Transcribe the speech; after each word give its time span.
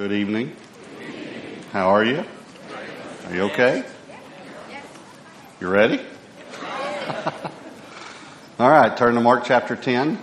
Good 0.00 0.12
evening. 0.12 0.56
How 1.72 1.90
are 1.90 2.02
you? 2.02 2.24
Are 3.26 3.34
you 3.34 3.42
okay? 3.50 3.84
You 5.60 5.68
ready? 5.68 6.00
All 8.58 8.70
right, 8.70 8.96
turn 8.96 9.14
to 9.16 9.20
Mark 9.20 9.44
chapter 9.44 9.76
10. 9.76 10.18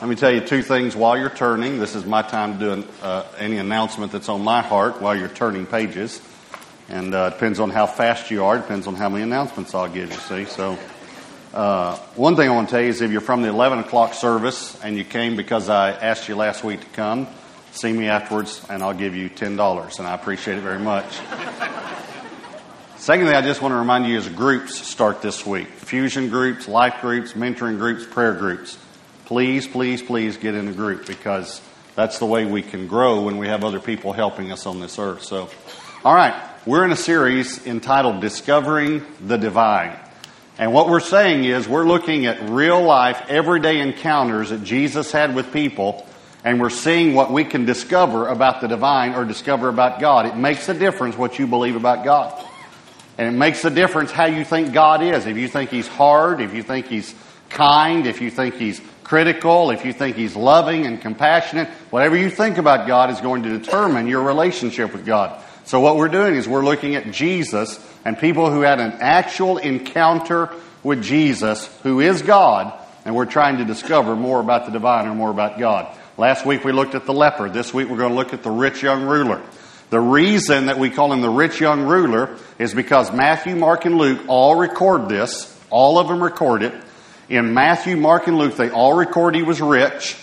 Let 0.00 0.10
me 0.10 0.16
tell 0.16 0.32
you 0.32 0.40
two 0.40 0.60
things 0.60 0.96
while 0.96 1.16
you're 1.16 1.30
turning. 1.30 1.78
This 1.78 1.94
is 1.94 2.04
my 2.04 2.22
time 2.22 2.54
to 2.54 2.58
do 2.58 2.72
an, 2.72 2.84
uh, 3.00 3.24
any 3.38 3.58
announcement 3.58 4.10
that's 4.10 4.28
on 4.28 4.42
my 4.42 4.60
heart 4.60 5.00
while 5.00 5.16
you're 5.16 5.28
turning 5.28 5.66
pages. 5.66 6.20
And 6.88 7.14
uh, 7.14 7.30
depends 7.30 7.60
on 7.60 7.70
how 7.70 7.86
fast 7.86 8.32
you 8.32 8.42
are, 8.42 8.58
depends 8.58 8.88
on 8.88 8.96
how 8.96 9.08
many 9.08 9.22
announcements 9.22 9.72
I'll 9.72 9.88
give 9.88 10.10
you, 10.10 10.18
see? 10.18 10.46
So, 10.46 10.76
uh, 11.54 11.94
one 12.16 12.34
thing 12.34 12.50
I 12.50 12.54
want 12.56 12.70
to 12.70 12.72
tell 12.72 12.82
you 12.82 12.88
is 12.88 13.00
if 13.00 13.12
you're 13.12 13.20
from 13.20 13.42
the 13.42 13.50
11 13.50 13.78
o'clock 13.78 14.14
service 14.14 14.82
and 14.82 14.96
you 14.96 15.04
came 15.04 15.36
because 15.36 15.68
I 15.68 15.92
asked 15.92 16.28
you 16.28 16.34
last 16.34 16.64
week 16.64 16.80
to 16.80 16.86
come, 16.86 17.28
see 17.72 17.92
me 17.92 18.08
afterwards 18.08 18.64
and 18.70 18.82
I'll 18.82 18.94
give 18.94 19.16
you 19.16 19.28
$10. 19.28 19.98
And 19.98 20.06
I 20.06 20.14
appreciate 20.14 20.58
it 20.58 20.62
very 20.62 20.78
much. 20.78 21.18
Secondly, 22.96 23.34
I 23.34 23.42
just 23.42 23.60
want 23.60 23.72
to 23.72 23.76
remind 23.76 24.06
you 24.06 24.16
as 24.16 24.28
groups 24.28 24.78
start 24.86 25.22
this 25.22 25.44
week 25.44 25.66
fusion 25.66 26.28
groups, 26.28 26.68
life 26.68 27.00
groups, 27.00 27.32
mentoring 27.32 27.78
groups, 27.78 28.06
prayer 28.06 28.34
groups. 28.34 28.78
Please, 29.24 29.66
please, 29.66 30.00
please 30.02 30.36
get 30.36 30.54
in 30.54 30.68
a 30.68 30.72
group 30.72 31.06
because 31.06 31.60
that's 31.94 32.18
the 32.18 32.26
way 32.26 32.44
we 32.44 32.62
can 32.62 32.86
grow 32.86 33.22
when 33.22 33.38
we 33.38 33.48
have 33.48 33.64
other 33.64 33.80
people 33.80 34.12
helping 34.12 34.52
us 34.52 34.66
on 34.66 34.80
this 34.80 34.98
earth. 34.98 35.24
So, 35.24 35.48
all 36.04 36.14
right, 36.14 36.34
we're 36.64 36.84
in 36.84 36.92
a 36.92 36.96
series 36.96 37.66
entitled 37.66 38.20
Discovering 38.20 39.04
the 39.20 39.36
Divine. 39.36 39.98
And 40.58 40.72
what 40.72 40.88
we're 40.88 41.00
saying 41.00 41.44
is 41.44 41.66
we're 41.66 41.86
looking 41.86 42.26
at 42.26 42.50
real 42.50 42.82
life, 42.82 43.22
everyday 43.28 43.80
encounters 43.80 44.50
that 44.50 44.62
Jesus 44.62 45.10
had 45.10 45.34
with 45.34 45.52
people, 45.52 46.06
and 46.44 46.60
we're 46.60 46.70
seeing 46.70 47.14
what 47.14 47.30
we 47.30 47.44
can 47.44 47.64
discover 47.64 48.26
about 48.28 48.60
the 48.60 48.68
divine 48.68 49.14
or 49.14 49.24
discover 49.24 49.68
about 49.68 50.00
God. 50.00 50.26
It 50.26 50.36
makes 50.36 50.68
a 50.68 50.74
difference 50.74 51.16
what 51.16 51.38
you 51.38 51.46
believe 51.46 51.76
about 51.76 52.04
God. 52.04 52.44
And 53.18 53.28
it 53.28 53.38
makes 53.38 53.64
a 53.64 53.70
difference 53.70 54.10
how 54.10 54.24
you 54.24 54.44
think 54.44 54.72
God 54.72 55.02
is. 55.02 55.26
If 55.26 55.36
you 55.36 55.46
think 55.46 55.70
He's 55.70 55.86
hard, 55.86 56.40
if 56.40 56.54
you 56.54 56.62
think 56.62 56.86
He's 56.86 57.14
kind, 57.50 58.06
if 58.06 58.20
you 58.20 58.30
think 58.30 58.56
He's 58.56 58.80
critical, 59.04 59.70
if 59.70 59.84
you 59.84 59.92
think 59.92 60.16
He's 60.16 60.34
loving 60.34 60.86
and 60.86 61.00
compassionate, 61.00 61.68
whatever 61.90 62.16
you 62.16 62.30
think 62.30 62.58
about 62.58 62.86
God 62.86 63.10
is 63.10 63.20
going 63.20 63.44
to 63.44 63.58
determine 63.58 64.06
your 64.06 64.22
relationship 64.22 64.92
with 64.92 65.06
God. 65.06 65.40
So 65.64 65.78
what 65.80 65.96
we're 65.96 66.08
doing 66.08 66.34
is 66.34 66.48
we're 66.48 66.64
looking 66.64 66.96
at 66.96 67.12
Jesus 67.12 67.78
and 68.04 68.18
people 68.18 68.50
who 68.50 68.62
had 68.62 68.80
an 68.80 68.94
actual 69.00 69.58
encounter 69.58 70.50
with 70.82 71.04
Jesus, 71.04 71.66
who 71.82 72.00
is 72.00 72.22
God, 72.22 72.72
and 73.04 73.14
we're 73.14 73.26
trying 73.26 73.58
to 73.58 73.64
discover 73.64 74.16
more 74.16 74.40
about 74.40 74.66
the 74.66 74.72
divine 74.72 75.06
or 75.06 75.14
more 75.14 75.30
about 75.30 75.58
God. 75.58 75.96
Last 76.18 76.44
week 76.44 76.62
we 76.62 76.72
looked 76.72 76.94
at 76.94 77.06
the 77.06 77.14
leper. 77.14 77.48
This 77.48 77.72
week 77.72 77.88
we're 77.88 77.96
going 77.96 78.10
to 78.10 78.14
look 78.16 78.34
at 78.34 78.42
the 78.42 78.50
rich 78.50 78.82
young 78.82 79.04
ruler. 79.04 79.40
The 79.88 80.00
reason 80.00 80.66
that 80.66 80.78
we 80.78 80.90
call 80.90 81.12
him 81.12 81.22
the 81.22 81.30
rich 81.30 81.58
young 81.58 81.82
ruler 81.84 82.36
is 82.58 82.74
because 82.74 83.10
Matthew, 83.12 83.56
Mark, 83.56 83.86
and 83.86 83.96
Luke 83.96 84.20
all 84.28 84.56
record 84.56 85.08
this. 85.08 85.58
All 85.70 85.98
of 85.98 86.08
them 86.08 86.22
record 86.22 86.62
it. 86.62 86.74
In 87.30 87.54
Matthew, 87.54 87.96
Mark, 87.96 88.26
and 88.26 88.36
Luke, 88.36 88.56
they 88.56 88.68
all 88.68 88.94
record 88.94 89.34
he 89.34 89.42
was 89.42 89.60
rich. 89.60 90.16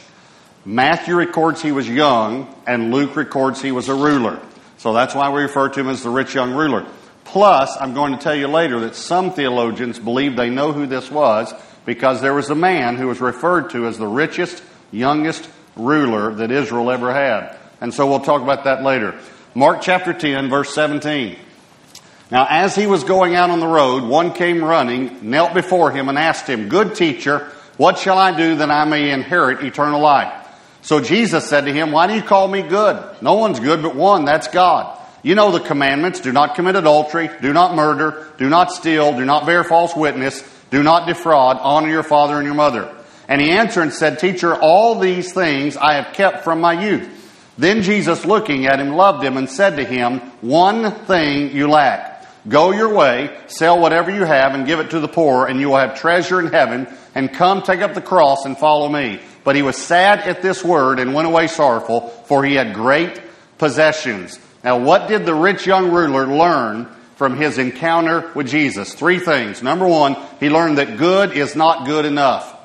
Matthew 0.64 1.16
records 1.16 1.62
he 1.62 1.72
was 1.72 1.90
young, 1.90 2.54
and 2.68 2.94
Luke 2.94 3.16
records 3.16 3.60
he 3.60 3.72
was 3.72 3.90
a 3.90 3.96
ruler. 3.96 4.40
So 4.78 4.94
that's 4.94 5.16
why 5.16 5.32
we 5.32 5.42
refer 5.42 5.70
to 5.70 5.80
him 5.80 5.90
as 5.90 6.04
the 6.04 6.10
rich 6.12 6.36
young 6.36 6.54
ruler. 6.54 6.86
Plus, 7.24 7.76
I'm 7.80 7.96
going 7.96 8.14
to 8.14 8.20
tell 8.20 8.36
you 8.36 8.48
later 8.48 8.82
that 8.82 8.96
some 8.96 9.32
theologians 9.32 9.98
believe 9.98 10.36
they 10.36 10.52
know 10.52 10.72
who 10.72 10.86
this 10.86 11.10
was 11.10 11.52
because 11.86 12.22
there 12.22 12.34
was 12.34 12.52
a 12.52 12.56
man 12.56 12.96
who 12.96 13.08
was 13.08 13.22
referred 13.22 13.72
to 13.72 13.88
as 13.88 13.98
the 13.98 14.08
richest, 14.08 14.62
youngest 14.92 15.50
ruler 15.80 16.36
that 16.36 16.52
Israel 16.52 16.92
ever 16.92 17.14
had. 17.14 17.58
And 17.82 17.94
so 17.94 18.08
we'll 18.08 18.20
talk 18.20 18.42
about 18.42 18.66
that 18.66 18.84
later. 18.84 19.20
Mark 19.56 19.82
chapter 19.82 20.14
10, 20.14 20.50
verse 20.50 20.74
17. 20.74 21.38
Now, 22.32 22.46
as 22.50 22.76
he 22.76 22.86
was 22.86 23.04
going 23.04 23.36
out 23.36 23.50
on 23.50 23.60
the 23.60 23.68
road, 23.68 24.04
one 24.04 24.34
came 24.34 24.64
running, 24.64 25.30
knelt 25.30 25.54
before 25.54 25.92
him, 25.92 26.10
and 26.10 26.18
asked 26.18 26.48
him, 26.48 26.70
Good 26.70 26.94
teacher, 26.94 27.52
what 27.78 27.98
shall 27.98 28.18
I 28.18 28.36
do 28.38 28.58
that 28.58 28.70
I 28.70 28.86
may 28.86 29.10
inherit 29.10 29.64
eternal 29.64 30.00
life? 30.00 30.34
So 30.82 31.02
Jesus 31.02 31.48
said 31.48 31.66
to 31.66 31.74
him, 31.74 31.92
Why 31.92 32.08
do 32.08 32.14
you 32.14 32.22
call 32.22 32.48
me 32.48 32.62
good? 32.62 33.04
No 33.22 33.36
one's 33.36 33.60
good 33.60 33.82
but 33.82 33.96
one, 33.96 34.26
that's 34.26 34.48
God. 34.48 34.98
You 35.24 35.36
know 35.36 35.52
the 35.52 35.60
commandments 35.60 36.22
do 36.22 36.32
not 36.32 36.56
commit 36.56 36.76
adultery, 36.76 37.30
do 37.42 37.52
not 37.52 37.76
murder, 37.76 38.28
do 38.38 38.48
not 38.48 38.72
steal, 38.72 39.18
do 39.18 39.26
not 39.26 39.46
bear 39.46 39.64
false 39.64 39.96
witness, 39.96 40.44
do 40.70 40.84
not 40.84 41.08
defraud, 41.08 41.58
honor 41.60 41.90
your 41.90 42.04
father 42.04 42.36
and 42.36 42.46
your 42.46 42.54
mother. 42.54 42.96
And 43.30 43.40
he 43.40 43.52
answered 43.52 43.84
and 43.84 43.94
said, 43.94 44.18
Teacher, 44.18 44.56
all 44.56 45.00
these 45.00 45.32
things 45.32 45.78
I 45.78 46.02
have 46.02 46.16
kept 46.16 46.44
from 46.44 46.60
my 46.60 46.84
youth. 46.84 47.08
Then 47.60 47.84
Jesus, 47.84 48.26
looking 48.26 48.66
at 48.66 48.80
him, 48.80 48.90
loved 48.90 49.24
him 49.24 49.38
and 49.38 49.48
said 49.48 49.78
to 49.78 49.86
him, 49.86 50.20
One 50.42 50.92
thing 50.92 51.56
you 51.56 51.70
lack. 51.70 52.26
Go 52.48 52.72
your 52.72 52.94
way, 52.94 53.38
sell 53.48 53.80
whatever 53.80 54.10
you 54.10 54.24
have 54.24 54.56
and 54.56 54.66
give 54.66 54.80
it 54.80 54.92
to 54.92 55.00
the 55.00 55.08
poor, 55.08 55.46
and 55.46 55.60
you 55.60 55.70
will 55.70 55.78
have 55.78 56.00
treasure 56.00 56.40
in 56.40 56.48
heaven, 56.48 56.88
and 57.14 57.32
come 57.32 57.62
take 57.62 57.82
up 57.82 57.94
the 57.94 58.02
cross 58.02 58.46
and 58.46 58.58
follow 58.58 58.90
me. 58.90 59.20
But 59.44 59.56
he 59.56 59.62
was 59.62 59.78
sad 59.78 60.20
at 60.20 60.42
this 60.42 60.64
word 60.64 61.00
and 61.00 61.14
went 61.14 61.28
away 61.28 61.48
sorrowful, 61.48 62.08
for 62.26 62.44
he 62.44 62.56
had 62.56 62.74
great 62.74 63.22
possessions. 63.60 64.40
Now, 64.64 64.80
what 64.80 65.08
did 65.08 65.26
the 65.26 65.36
rich 65.36 65.68
young 65.68 65.92
ruler 65.92 66.26
learn 66.26 66.88
from 67.18 67.38
his 67.38 67.60
encounter 67.60 68.32
with 68.34 68.48
Jesus? 68.48 68.94
Three 68.94 69.20
things. 69.20 69.62
Number 69.62 69.88
one, 69.88 70.16
he 70.40 70.50
learned 70.50 70.80
that 70.80 70.98
good 70.98 71.34
is 71.34 71.56
not 71.56 71.86
good 71.86 72.06
enough. 72.06 72.56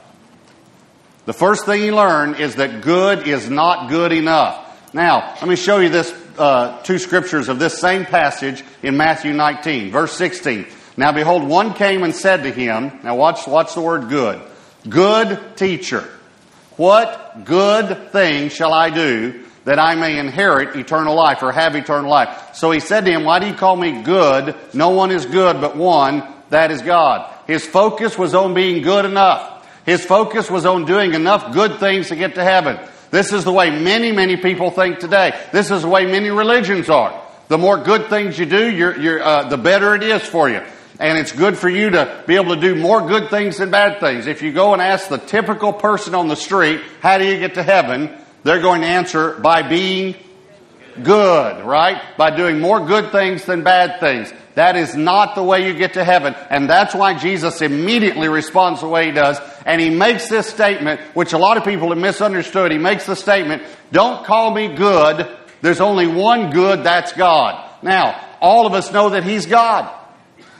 The 1.26 1.32
first 1.32 1.64
thing 1.64 1.80
he 1.80 1.90
learned 1.90 2.36
is 2.36 2.56
that 2.56 2.82
good 2.82 3.26
is 3.26 3.48
not 3.48 3.88
good 3.88 4.12
enough. 4.12 4.60
Now, 4.92 5.34
let 5.36 5.48
me 5.48 5.56
show 5.56 5.78
you 5.78 5.88
this 5.88 6.12
uh, 6.38 6.82
two 6.82 6.98
scriptures 6.98 7.48
of 7.48 7.58
this 7.58 7.78
same 7.78 8.04
passage 8.04 8.62
in 8.82 8.96
Matthew 8.96 9.32
19, 9.32 9.90
verse 9.90 10.12
16. 10.12 10.66
Now, 10.96 11.12
behold, 11.12 11.42
one 11.42 11.74
came 11.74 12.02
and 12.02 12.14
said 12.14 12.42
to 12.42 12.50
him, 12.50 13.00
now 13.02 13.16
watch, 13.16 13.46
watch 13.46 13.74
the 13.74 13.80
word 13.80 14.08
good. 14.08 14.40
Good 14.88 15.56
teacher, 15.56 16.06
what 16.76 17.44
good 17.44 18.10
thing 18.12 18.50
shall 18.50 18.74
I 18.74 18.90
do 18.90 19.44
that 19.64 19.78
I 19.78 19.94
may 19.94 20.18
inherit 20.18 20.76
eternal 20.76 21.14
life 21.14 21.42
or 21.42 21.52
have 21.52 21.74
eternal 21.74 22.10
life? 22.10 22.54
So 22.54 22.70
he 22.70 22.80
said 22.80 23.06
to 23.06 23.12
him, 23.12 23.24
Why 23.24 23.38
do 23.38 23.46
you 23.46 23.54
call 23.54 23.76
me 23.76 24.02
good? 24.02 24.54
No 24.74 24.90
one 24.90 25.10
is 25.10 25.24
good 25.24 25.60
but 25.60 25.74
one, 25.74 26.22
that 26.50 26.70
is 26.70 26.82
God. 26.82 27.32
His 27.46 27.64
focus 27.64 28.18
was 28.18 28.34
on 28.34 28.52
being 28.52 28.82
good 28.82 29.06
enough. 29.06 29.53
His 29.84 30.04
focus 30.04 30.50
was 30.50 30.64
on 30.64 30.86
doing 30.86 31.14
enough 31.14 31.52
good 31.52 31.78
things 31.78 32.08
to 32.08 32.16
get 32.16 32.36
to 32.36 32.44
heaven. 32.44 32.78
This 33.10 33.32
is 33.32 33.44
the 33.44 33.52
way 33.52 33.70
many, 33.70 34.12
many 34.12 34.36
people 34.36 34.70
think 34.70 34.98
today. 34.98 35.38
This 35.52 35.70
is 35.70 35.82
the 35.82 35.88
way 35.88 36.06
many 36.06 36.30
religions 36.30 36.88
are. 36.88 37.22
The 37.48 37.58
more 37.58 37.78
good 37.78 38.08
things 38.08 38.38
you 38.38 38.46
do, 38.46 38.70
you're, 38.70 38.98
you're, 38.98 39.22
uh, 39.22 39.48
the 39.48 39.58
better 39.58 39.94
it 39.94 40.02
is 40.02 40.22
for 40.22 40.48
you. 40.48 40.62
And 40.98 41.18
it's 41.18 41.32
good 41.32 41.58
for 41.58 41.68
you 41.68 41.90
to 41.90 42.24
be 42.26 42.36
able 42.36 42.54
to 42.54 42.60
do 42.60 42.74
more 42.74 43.06
good 43.06 43.28
things 43.28 43.58
than 43.58 43.70
bad 43.70 44.00
things. 44.00 44.26
If 44.26 44.42
you 44.42 44.52
go 44.52 44.72
and 44.72 44.80
ask 44.80 45.08
the 45.08 45.18
typical 45.18 45.72
person 45.72 46.14
on 46.14 46.28
the 46.28 46.36
street, 46.36 46.80
how 47.00 47.18
do 47.18 47.26
you 47.26 47.38
get 47.38 47.54
to 47.54 47.62
heaven? 47.62 48.10
They're 48.44 48.62
going 48.62 48.80
to 48.82 48.86
answer 48.86 49.38
by 49.38 49.62
being 49.62 50.14
good, 51.02 51.64
right? 51.64 52.00
By 52.16 52.34
doing 52.36 52.60
more 52.60 52.86
good 52.86 53.10
things 53.10 53.44
than 53.44 53.64
bad 53.64 54.00
things. 54.00 54.32
That 54.54 54.76
is 54.76 54.94
not 54.94 55.34
the 55.34 55.42
way 55.42 55.66
you 55.66 55.74
get 55.74 55.94
to 55.94 56.04
heaven. 56.04 56.34
And 56.48 56.70
that's 56.70 56.94
why 56.94 57.18
Jesus 57.18 57.60
immediately 57.60 58.28
responds 58.28 58.80
the 58.80 58.88
way 58.88 59.06
he 59.06 59.12
does. 59.12 59.40
And 59.66 59.80
he 59.80 59.90
makes 59.90 60.28
this 60.28 60.48
statement, 60.48 61.00
which 61.14 61.32
a 61.32 61.38
lot 61.38 61.56
of 61.56 61.64
people 61.64 61.88
have 61.88 61.98
misunderstood. 61.98 62.70
He 62.70 62.78
makes 62.78 63.06
the 63.06 63.16
statement, 63.16 63.62
don't 63.90 64.24
call 64.24 64.54
me 64.54 64.74
good. 64.74 65.28
There's 65.60 65.80
only 65.80 66.06
one 66.06 66.50
good, 66.50 66.84
that's 66.84 67.12
God. 67.12 67.68
Now, 67.82 68.20
all 68.40 68.66
of 68.66 68.74
us 68.74 68.92
know 68.92 69.10
that 69.10 69.24
he's 69.24 69.46
God. 69.46 69.92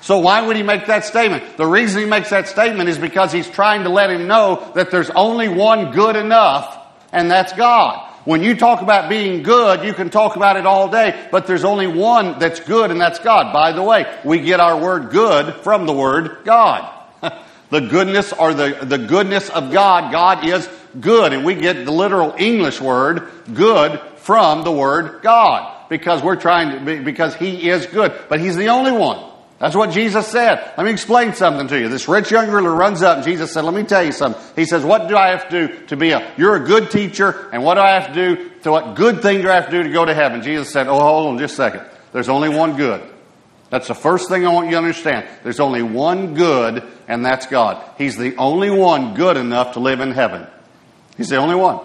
So 0.01 0.19
why 0.19 0.47
would 0.47 0.57
he 0.57 0.63
make 0.63 0.87
that 0.87 1.05
statement? 1.05 1.57
The 1.57 1.67
reason 1.67 2.03
he 2.03 2.07
makes 2.07 2.31
that 2.31 2.49
statement 2.49 2.89
is 2.89 2.99
because 2.99 3.33
he's 3.33 3.49
trying 3.49 3.85
to 3.85 3.91
let 3.91 4.11
him 4.11 4.27
know 4.27 4.73
that 4.75 4.91
there's 4.91 5.11
only 5.11 5.49
one 5.49 5.93
good 5.93 6.17
enough, 6.17 6.79
and 7.13 7.31
that's 7.31 7.53
God. 7.53 8.04
When 8.25 8.43
you 8.43 8.57
talk 8.57 8.81
about 8.81 9.11
being 9.11 9.43
good, 9.43 9.85
you 9.85 9.93
can 9.93 10.09
talk 10.09 10.37
about 10.37 10.57
it 10.57 10.65
all 10.65 10.89
day, 10.89 11.29
but 11.31 11.47
there's 11.47 11.65
only 11.65 11.87
one 11.87 12.39
that's 12.39 12.61
good, 12.61 12.91
and 12.91 12.99
that's 12.99 13.19
God. 13.19 13.53
By 13.53 13.73
the 13.73 13.83
way, 13.83 14.07
we 14.25 14.41
get 14.41 14.61
our 14.61 14.81
word 14.81 15.11
good 15.11 15.55
from 15.57 15.87
the 15.87 15.93
word 15.93 16.39
God. 16.45 16.91
the 17.71 17.81
goodness 17.81 18.33
or 18.33 18.55
the, 18.55 18.79
the 18.83 18.99
goodness 18.99 19.51
of 19.51 19.71
God, 19.73 20.11
God 20.11 20.47
is 20.47 20.67
good, 20.99 21.35
and 21.35 21.45
we 21.45 21.55
get 21.55 21.85
the 21.85 21.93
literal 21.93 22.35
English 22.39 22.81
word 22.81 23.29
good 23.53 24.01
from 24.17 24.65
the 24.65 24.73
word 24.73 25.21
God 25.21 25.89
because 25.91 26.23
we're 26.23 26.37
trying 26.37 26.87
to, 26.87 27.03
because 27.03 27.35
He 27.35 27.69
is 27.69 27.85
good, 27.85 28.15
but 28.31 28.41
He's 28.41 28.57
the 28.57 28.69
only 28.69 28.93
one. 28.93 29.34
That's 29.65 29.75
what 29.75 29.93
Jesus 29.93 30.29
said. 30.29 30.75
Let 30.77 30.85
me 30.85 30.93
explain 30.93 31.33
something 31.33 31.69
to 31.69 31.81
you. 31.81 31.89
This 31.89 32.07
rich 32.07 32.31
young 32.31 32.51
ruler 32.51 32.75
runs 32.75 33.01
up 33.01 33.17
and 33.17 33.25
Jesus 33.25 33.51
said, 33.51 33.65
let 33.65 33.73
me 33.73 33.83
tell 33.83 34.05
you 34.05 34.13
something. 34.13 34.39
He 34.57 34.67
says, 34.67 34.85
what 34.85 35.09
do 35.09 35.17
I 35.17 35.29
have 35.29 35.49
to 35.49 35.69
do 35.69 35.87
to 35.87 35.97
be 35.97 36.11
a, 36.11 36.35
you're 36.37 36.57
a 36.57 36.67
good 36.67 36.91
teacher 36.91 37.49
and 37.51 37.65
what 37.65 37.77
do 37.77 37.81
I 37.81 37.99
have 37.99 38.09
to 38.09 38.13
do 38.13 38.51
to 38.65 38.71
what 38.71 38.95
good 38.95 39.23
thing 39.23 39.41
do 39.41 39.49
I 39.49 39.55
have 39.55 39.71
to 39.71 39.71
do 39.71 39.83
to 39.85 39.89
go 39.89 40.05
to 40.05 40.13
heaven? 40.13 40.43
Jesus 40.43 40.71
said, 40.71 40.87
oh, 40.87 41.01
hold 41.01 41.29
on 41.29 41.39
just 41.39 41.55
a 41.55 41.57
second. 41.57 41.83
There's 42.13 42.29
only 42.29 42.51
one 42.51 42.77
good. 42.77 43.11
That's 43.71 43.89
the 43.89 43.95
first 43.95 44.29
thing 44.29 44.47
I 44.47 44.53
want 44.53 44.67
you 44.67 44.73
to 44.73 44.77
understand. 44.77 45.27
There's 45.45 45.61
only 45.61 45.83
one 45.83 46.35
good 46.35 46.87
and 47.09 47.25
that's 47.25 47.47
God. 47.47 47.83
He's 47.97 48.19
the 48.19 48.37
only 48.37 48.69
one 48.69 49.15
good 49.15 49.39
enough 49.39 49.73
to 49.73 49.81
live 49.81 50.01
in 50.01 50.11
heaven. 50.11 50.47
He's 51.17 51.31
the 51.31 51.37
only 51.37 51.57
one. 51.57 51.81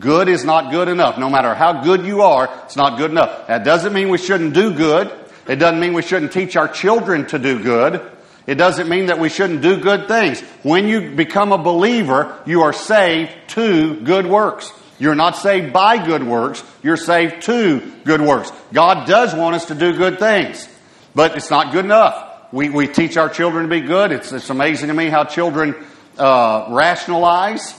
Good 0.00 0.28
is 0.28 0.44
not 0.44 0.70
good 0.70 0.88
enough. 0.88 1.16
No 1.16 1.30
matter 1.30 1.54
how 1.54 1.82
good 1.82 2.04
you 2.04 2.20
are, 2.20 2.50
it's 2.64 2.76
not 2.76 2.98
good 2.98 3.10
enough. 3.10 3.46
That 3.46 3.64
doesn't 3.64 3.94
mean 3.94 4.10
we 4.10 4.18
shouldn't 4.18 4.52
do 4.52 4.74
good. 4.74 5.10
It 5.46 5.56
doesn't 5.56 5.80
mean 5.80 5.92
we 5.94 6.02
shouldn't 6.02 6.32
teach 6.32 6.56
our 6.56 6.68
children 6.68 7.26
to 7.28 7.38
do 7.38 7.62
good. 7.62 8.00
It 8.46 8.56
doesn't 8.56 8.88
mean 8.88 9.06
that 9.06 9.18
we 9.18 9.28
shouldn't 9.28 9.62
do 9.62 9.80
good 9.80 10.08
things. 10.08 10.40
When 10.62 10.88
you 10.88 11.14
become 11.14 11.52
a 11.52 11.58
believer, 11.58 12.40
you 12.44 12.62
are 12.62 12.72
saved 12.72 13.30
to 13.48 14.00
good 14.00 14.26
works. 14.26 14.72
You're 14.98 15.14
not 15.14 15.36
saved 15.36 15.72
by 15.72 16.04
good 16.04 16.22
works, 16.22 16.62
you're 16.82 16.96
saved 16.96 17.42
to 17.42 17.80
good 18.04 18.20
works. 18.20 18.52
God 18.72 19.08
does 19.08 19.34
want 19.34 19.56
us 19.56 19.66
to 19.66 19.74
do 19.74 19.96
good 19.96 20.20
things, 20.20 20.68
but 21.12 21.36
it's 21.36 21.50
not 21.50 21.72
good 21.72 21.84
enough. 21.84 22.52
We, 22.52 22.68
we 22.68 22.86
teach 22.86 23.16
our 23.16 23.28
children 23.28 23.64
to 23.64 23.68
be 23.68 23.80
good. 23.80 24.12
It's, 24.12 24.30
it's 24.30 24.50
amazing 24.50 24.88
to 24.88 24.94
me 24.94 25.08
how 25.08 25.24
children 25.24 25.74
uh, 26.18 26.66
rationalize 26.70 27.74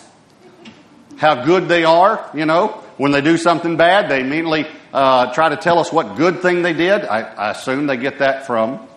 how 1.17 1.43
good 1.43 1.67
they 1.67 1.83
are, 1.83 2.29
you 2.33 2.45
know. 2.45 2.83
When 2.97 3.11
they 3.11 3.21
do 3.21 3.37
something 3.37 3.75
bad, 3.75 4.09
they 4.09 4.21
immediately 4.21 4.67
uh, 4.93 5.33
try 5.33 5.49
to 5.49 5.57
tell 5.57 5.79
us 5.79 5.91
what 5.91 6.15
good 6.15 6.41
thing 6.41 6.61
they 6.61 6.73
did. 6.73 7.03
I, 7.03 7.21
I 7.21 7.51
assume 7.51 7.87
they 7.87 7.97
get 7.97 8.19
that 8.19 8.45
from, 8.45 8.87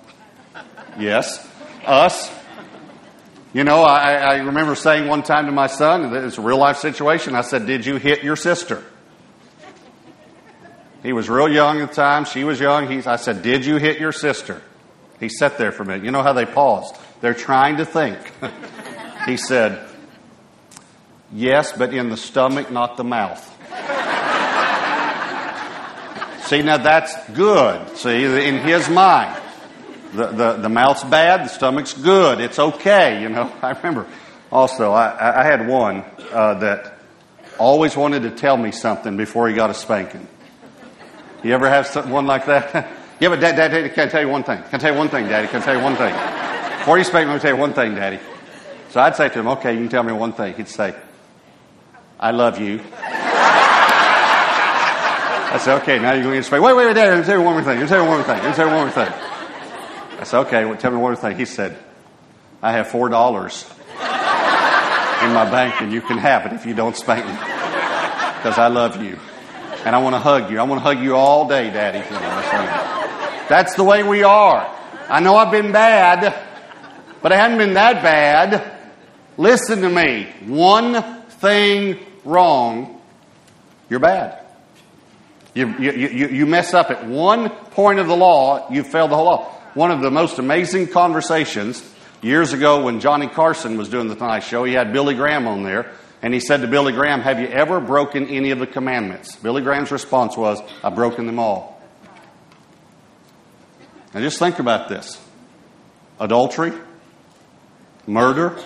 yes, 0.98 1.46
us. 1.84 2.30
You 3.54 3.64
know, 3.64 3.82
I, 3.82 4.16
I 4.16 4.36
remember 4.38 4.74
saying 4.74 5.08
one 5.08 5.22
time 5.22 5.46
to 5.46 5.52
my 5.52 5.66
son, 5.66 6.14
it's 6.14 6.36
a 6.36 6.42
real 6.42 6.58
life 6.58 6.76
situation, 6.76 7.34
I 7.34 7.40
said, 7.40 7.66
Did 7.66 7.86
you 7.86 7.96
hit 7.96 8.22
your 8.22 8.36
sister? 8.36 8.84
He 11.02 11.12
was 11.12 11.30
real 11.30 11.48
young 11.48 11.80
at 11.80 11.90
the 11.90 11.94
time. 11.94 12.24
She 12.24 12.44
was 12.44 12.58
young. 12.58 12.90
He, 12.90 12.98
I 13.06 13.16
said, 13.16 13.42
Did 13.42 13.64
you 13.64 13.76
hit 13.76 14.00
your 14.00 14.12
sister? 14.12 14.60
He 15.20 15.28
sat 15.28 15.56
there 15.56 15.72
for 15.72 15.84
a 15.84 15.86
minute. 15.86 16.04
You 16.04 16.10
know 16.10 16.22
how 16.22 16.32
they 16.32 16.46
pause? 16.46 16.92
They're 17.20 17.32
trying 17.32 17.78
to 17.78 17.86
think. 17.86 18.19
he 19.26 19.36
said, 19.36 19.88
Yes, 21.36 21.74
but 21.76 21.92
in 21.92 22.08
the 22.08 22.16
stomach, 22.16 22.70
not 22.70 22.96
the 22.96 23.04
mouth. 23.04 23.42
See, 26.46 26.62
now 26.62 26.78
that's 26.78 27.14
good. 27.30 27.98
See, 27.98 28.24
in 28.24 28.58
his 28.60 28.88
mind. 28.88 29.42
The, 30.14 30.28
the, 30.28 30.52
the 30.54 30.68
mouth's 30.70 31.04
bad, 31.04 31.44
the 31.44 31.48
stomach's 31.48 31.92
good. 31.92 32.40
It's 32.40 32.58
okay, 32.58 33.20
you 33.20 33.28
know. 33.28 33.52
I 33.62 33.72
remember 33.72 34.06
also, 34.50 34.92
I, 34.92 35.42
I 35.42 35.44
had 35.44 35.68
one 35.68 36.04
uh, 36.32 36.54
that 36.54 36.98
always 37.58 37.94
wanted 37.94 38.22
to 38.22 38.30
tell 38.30 38.56
me 38.56 38.72
something 38.72 39.18
before 39.18 39.46
he 39.46 39.54
got 39.54 39.68
a 39.68 39.74
spanking. 39.74 40.26
You 41.44 41.52
ever 41.52 41.68
have 41.68 42.10
one 42.10 42.26
like 42.26 42.46
that? 42.46 42.72
yeah, 43.20 43.28
but 43.28 43.40
dad, 43.40 43.56
dad, 43.56 43.68
dad, 43.72 43.92
can 43.92 44.08
I 44.08 44.10
tell 44.10 44.22
you 44.22 44.28
one 44.28 44.42
thing? 44.42 44.62
Can 44.62 44.74
I 44.74 44.78
tell 44.78 44.92
you 44.92 44.98
one 44.98 45.10
thing, 45.10 45.28
daddy? 45.28 45.48
Can 45.48 45.60
I 45.60 45.64
tell 45.66 45.76
you 45.76 45.82
one 45.82 45.96
thing? 45.96 46.14
Before 46.78 46.96
you 46.96 47.04
spank 47.04 47.26
me, 47.26 47.32
let 47.32 47.34
me 47.34 47.40
tell 47.42 47.54
you 47.54 47.60
one 47.60 47.74
thing, 47.74 47.94
daddy. 47.94 48.20
So 48.88 49.00
I'd 49.02 49.16
say 49.16 49.28
to 49.28 49.40
him, 49.40 49.48
okay, 49.48 49.74
you 49.74 49.80
can 49.80 49.88
tell 49.90 50.02
me 50.02 50.14
one 50.14 50.32
thing. 50.32 50.54
He'd 50.54 50.68
say, 50.68 50.94
I 52.18 52.30
love 52.30 52.58
you. 52.60 52.80
I 55.48 55.58
said, 55.58 55.82
okay, 55.82 55.98
now 55.98 56.12
you're 56.12 56.22
going 56.24 56.36
to 56.36 56.42
spank. 56.42 56.62
Wait, 56.62 56.74
wait, 56.74 56.86
wait, 56.86 56.94
Daddy, 56.94 57.10
let 57.10 57.18
me 57.20 57.24
tell 57.24 57.38
you 57.38 57.44
one 57.44 57.54
more 57.54 57.62
thing. 57.62 57.76
Let 57.78 57.82
me 57.82 57.88
tell 57.88 58.02
you 58.02 58.08
one 58.08 58.18
more 58.18 58.26
thing. 58.26 58.42
Let 58.42 58.48
me 58.50 58.54
tell 58.54 58.68
you 58.68 58.74
one 58.74 58.84
more 58.86 58.92
thing. 58.92 59.12
I 60.18 60.24
said, 60.24 60.40
okay, 60.40 60.64
well, 60.64 60.76
tell 60.76 60.90
me 60.90 60.96
one 60.96 61.12
more 61.12 61.20
thing. 61.20 61.36
He 61.36 61.44
said, 61.44 61.78
I 62.62 62.72
have 62.72 62.88
four 62.88 63.08
dollars 63.10 63.64
in 65.22 65.32
my 65.32 65.48
bank 65.50 65.80
and 65.80 65.92
you 65.92 66.00
can 66.00 66.18
have 66.18 66.46
it 66.46 66.52
if 66.52 66.66
you 66.66 66.74
don't 66.74 66.96
spank 66.96 67.26
me. 67.26 67.32
Because 67.32 68.58
I 68.58 68.69
love 68.69 69.02
you. 69.02 69.19
And 69.84 69.94
I 69.94 69.98
want 69.98 70.14
to 70.14 70.19
hug 70.19 70.50
you. 70.50 70.58
I 70.58 70.62
want 70.64 70.80
to 70.80 70.82
hug 70.82 71.00
you 71.00 71.16
all 71.16 71.46
day, 71.48 71.70
Daddy. 71.70 72.00
That's 73.48 73.74
the 73.74 73.84
way 73.84 74.02
we 74.02 74.24
are. 74.24 74.74
I 75.08 75.20
know 75.20 75.36
I've 75.36 75.52
been 75.52 75.70
bad, 75.70 76.34
but 77.22 77.32
I 77.32 77.36
haven't 77.36 77.58
been 77.58 77.74
that 77.74 78.02
bad. 78.02 78.72
Listen 79.36 79.82
to 79.82 79.88
me. 79.88 80.28
One 80.46 81.02
thing 81.28 82.06
wrong, 82.26 83.00
you're 83.88 84.00
bad. 84.00 84.43
You, 85.55 85.69
you, 85.78 85.93
you, 85.93 86.28
you 86.28 86.46
mess 86.46 86.75
up 86.75 86.90
at 86.90 87.06
one 87.06 87.49
point 87.49 87.99
of 87.99 88.08
the 88.08 88.17
law, 88.17 88.70
you've 88.70 88.88
failed 88.88 89.11
the 89.11 89.17
whole 89.17 89.25
law. 89.25 89.52
One 89.73 89.90
of 89.90 90.02
the 90.02 90.11
most 90.11 90.38
amazing 90.38 90.88
conversations 90.88 91.82
years 92.20 92.52
ago 92.52 92.84
when 92.84 93.00
Johnny 93.00 93.26
Carson 93.26 93.78
was 93.78 93.88
doing 93.88 94.08
the 94.08 94.14
Tonight 94.14 94.40
Show, 94.40 94.64
he 94.64 94.75
had 94.75 94.93
Billy 94.93 95.14
Graham 95.14 95.46
on 95.46 95.62
there, 95.62 95.93
and 96.20 96.34
he 96.34 96.40
said 96.40 96.61
to 96.61 96.67
Billy 96.67 96.93
Graham, 96.93 97.20
Have 97.20 97.40
you 97.40 97.46
ever 97.46 97.81
broken 97.81 98.26
any 98.29 98.50
of 98.50 98.58
the 98.58 98.67
commandments? 98.67 99.37
Billy 99.37 99.62
Graham's 99.62 99.90
response 99.90 100.37
was, 100.37 100.61
I've 100.82 100.94
broken 100.94 101.26
them 101.26 101.38
all. 101.38 101.81
Now 104.12 104.20
just 104.20 104.38
think 104.38 104.58
about 104.58 104.88
this 104.88 105.22
adultery, 106.20 106.72
murder, 108.06 108.58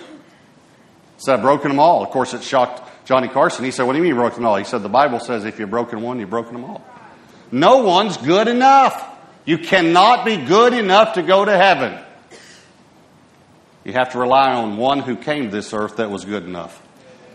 said, 1.17 1.35
I've 1.35 1.41
broken 1.41 1.69
them 1.69 1.79
all. 1.79 2.03
Of 2.03 2.09
course, 2.09 2.33
it 2.33 2.43
shocked 2.43 2.90
Johnny 3.05 3.27
Carson. 3.27 3.65
He 3.65 3.71
said, 3.71 3.83
What 3.83 3.93
do 3.93 3.99
you 3.99 4.03
mean 4.03 4.15
broken 4.15 4.45
all? 4.45 4.55
He 4.57 4.63
said, 4.63 4.83
The 4.83 4.89
Bible 4.89 5.19
says 5.19 5.45
if 5.45 5.59
you've 5.59 5.69
broken 5.69 6.01
one, 6.01 6.19
you've 6.19 6.29
broken 6.29 6.53
them 6.53 6.65
all. 6.65 6.83
No 7.51 7.83
one's 7.83 8.17
good 8.17 8.47
enough. 8.47 9.07
You 9.45 9.57
cannot 9.57 10.25
be 10.25 10.37
good 10.37 10.73
enough 10.73 11.15
to 11.15 11.23
go 11.23 11.43
to 11.43 11.55
heaven. 11.55 11.99
You 13.83 13.93
have 13.93 14.11
to 14.11 14.19
rely 14.19 14.53
on 14.53 14.77
one 14.77 14.99
who 14.99 15.15
came 15.15 15.45
to 15.45 15.49
this 15.49 15.73
earth 15.73 15.97
that 15.97 16.11
was 16.11 16.23
good 16.23 16.43
enough. 16.43 16.81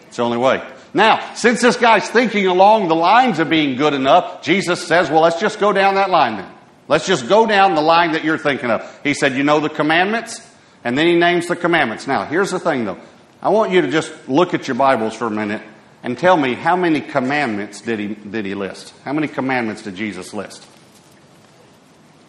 It's 0.07 0.17
the 0.17 0.23
only 0.23 0.39
way. 0.39 0.63
Now, 0.95 1.35
since 1.35 1.61
this 1.61 1.77
guy's 1.77 2.09
thinking 2.09 2.47
along 2.47 2.89
the 2.89 2.95
lines 2.95 3.41
of 3.41 3.51
being 3.51 3.77
good 3.77 3.93
enough, 3.93 4.43
Jesus 4.43 4.87
says, 4.87 5.11
Well, 5.11 5.23
let's 5.23 5.41
just 5.41 5.59
go 5.59 5.73
down 5.73 5.97
that 5.97 6.11
line 6.11 6.37
then. 6.37 6.51
Let's 6.89 7.07
just 7.07 7.29
go 7.29 7.47
down 7.47 7.75
the 7.75 7.83
line 7.83 8.13
that 8.13 8.25
you're 8.25 8.39
thinking 8.39 8.71
of. 8.71 9.01
He 9.03 9.13
said, 9.13 9.35
You 9.35 9.43
know 9.43 9.61
the 9.61 9.69
commandments? 9.69 10.41
And 10.85 10.97
then 10.97 11.09
he 11.09 11.17
names 11.17 11.49
the 11.49 11.57
commandments. 11.57 12.07
Now, 12.07 12.25
here's 12.25 12.53
the 12.53 12.61
thing 12.61 12.85
though. 12.85 12.99
I 13.43 13.51
want 13.51 13.71
you 13.71 13.83
to 13.83 13.91
just 13.91 14.29
look 14.29 14.55
at 14.55 14.67
your 14.67 14.77
Bibles 14.77 15.15
for 15.15 15.27
a 15.27 15.31
minute 15.31 15.63
and 16.03 16.17
tell 16.17 16.37
me 16.37 16.55
how 16.55 16.77
many 16.77 17.01
commandments 17.01 17.81
did 17.81 17.99
he, 17.99 18.09
did 18.09 18.45
he 18.45 18.55
list? 18.55 18.95
How 19.05 19.13
many 19.13 19.29
commandments 19.29 19.83
did 19.83 19.95
Jesus 19.95 20.33
list? 20.33 20.67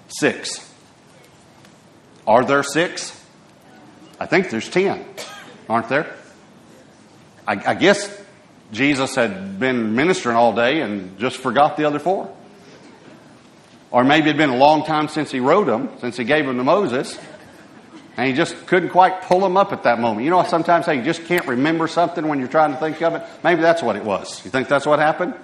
Six. 0.10 0.74
Are 2.26 2.44
there 2.44 2.64
six? 2.64 3.14
I 4.20 4.26
think 4.26 4.50
there's 4.50 4.70
ten, 4.70 5.06
aren't 5.70 5.90
there? 5.90 6.14
I, 7.48 7.72
I 7.72 7.74
guess 7.76 8.22
Jesus 8.72 9.16
had 9.16 9.60
been 9.60 9.96
ministering 9.96 10.36
all 10.36 10.54
day 10.54 10.82
and 10.82 11.18
just 11.20 11.38
forgot 11.38 11.78
the 11.78 11.86
other 11.86 12.00
four. 12.00 12.34
Or 13.92 14.04
maybe 14.04 14.30
it 14.30 14.36
had 14.36 14.38
been 14.38 14.50
a 14.50 14.58
long 14.58 14.84
time 14.84 15.08
since 15.08 15.32
he 15.32 15.40
wrote 15.40 15.68
them, 15.68 15.90
since 16.00 16.18
he 16.18 16.26
gave 16.26 16.46
them 16.46 16.58
to 16.58 16.64
Moses. 16.64 17.18
And 18.18 18.28
he 18.28 18.34
just 18.34 18.66
couldn't 18.66 18.90
quite 18.90 19.22
pull 19.22 19.40
them 19.40 19.56
up 19.56 19.72
at 19.72 19.84
that 19.84 20.00
moment. 20.00 20.26
You 20.26 20.32
know, 20.32 20.44
sometimes 20.44 20.88
you 20.88 21.04
just 21.04 21.26
can't 21.26 21.46
remember 21.46 21.88
something 21.88 22.28
when 22.28 22.40
you're 22.40 22.48
trying 22.48 22.74
to 22.74 22.80
think 22.80 23.02
of 23.04 23.14
it. 23.14 23.24
Maybe 23.44 23.62
that's 23.62 23.84
what 23.84 23.96
it 23.96 24.04
was. 24.04 24.44
You 24.44 24.50
think 24.50 24.68
that's 24.68 24.88
what 24.88 24.98
happened? 24.98 25.36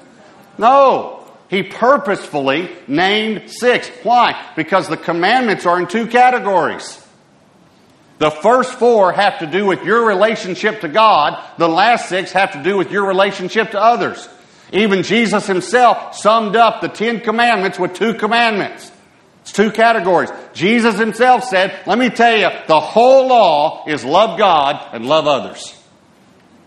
No. 0.57 1.19
He 1.49 1.61
purposefully 1.61 2.71
named 2.87 3.51
six. 3.51 3.87
Why? 4.01 4.43
Because 4.55 4.87
the 4.87 4.97
commandments 4.97 5.67
are 5.67 5.79
in 5.79 5.87
two 5.87 6.07
categories. 6.07 6.99
The 8.17 8.31
first 8.31 8.73
four 8.73 9.11
have 9.11 9.39
to 9.39 9.45
do 9.45 9.65
with 9.65 9.83
your 9.83 10.05
relationship 10.07 10.81
to 10.81 10.87
God. 10.87 11.39
The 11.59 11.67
last 11.67 12.09
six 12.09 12.31
have 12.31 12.53
to 12.53 12.63
do 12.63 12.75
with 12.75 12.89
your 12.89 13.05
relationship 13.05 13.71
to 13.71 13.79
others. 13.79 14.27
Even 14.71 15.03
Jesus 15.03 15.45
himself 15.45 16.15
summed 16.15 16.55
up 16.55 16.81
the 16.81 16.87
Ten 16.87 17.19
Commandments 17.19 17.77
with 17.77 17.93
two 17.93 18.15
commandments. 18.15 18.91
It's 19.43 19.51
two 19.51 19.71
categories. 19.71 20.29
Jesus 20.53 20.97
himself 20.97 21.43
said, 21.43 21.77
let 21.85 21.97
me 21.97 22.09
tell 22.09 22.35
you, 22.35 22.49
the 22.67 22.79
whole 22.79 23.27
law 23.27 23.83
is 23.87 24.03
love 24.03 24.39
God 24.39 24.89
and 24.93 25.05
love 25.05 25.27
others. 25.27 25.77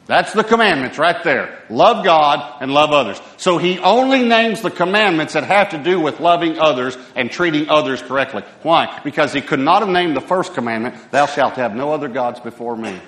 That's 0.04 0.33
the 0.35 0.45
commandments 0.45 0.99
right 0.99 1.25
there. 1.25 1.64
Love 1.68 2.04
God 2.04 2.59
and 2.61 2.73
love 2.73 2.92
others. 2.92 3.21
So 3.38 3.59
he 3.59 3.78
only 3.78 4.23
names 4.23 4.61
the 4.61 4.71
commandments 4.71 5.33
that 5.33 5.45
have 5.45 5.71
to 5.71 5.78
do 5.78 5.99
with 5.99 6.21
loving 6.21 6.59
others 6.59 6.97
and 7.16 7.30
treating 7.30 7.71
others 7.71 8.02
correctly. 8.02 8.42
Why? 8.62 9.00
Because 9.02 9.33
he 9.33 9.40
could 9.40 9.59
not 9.59 9.80
have 9.80 9.88
named 9.88 10.14
the 10.14 10.21
first 10.21 10.54
commandment, 10.54 11.11
thou 11.11 11.26
shalt 11.26 11.54
have 11.54 11.75
no 11.75 11.92
other 11.92 12.09
gods 12.09 12.38
before 12.40 12.76
me. 12.76 13.00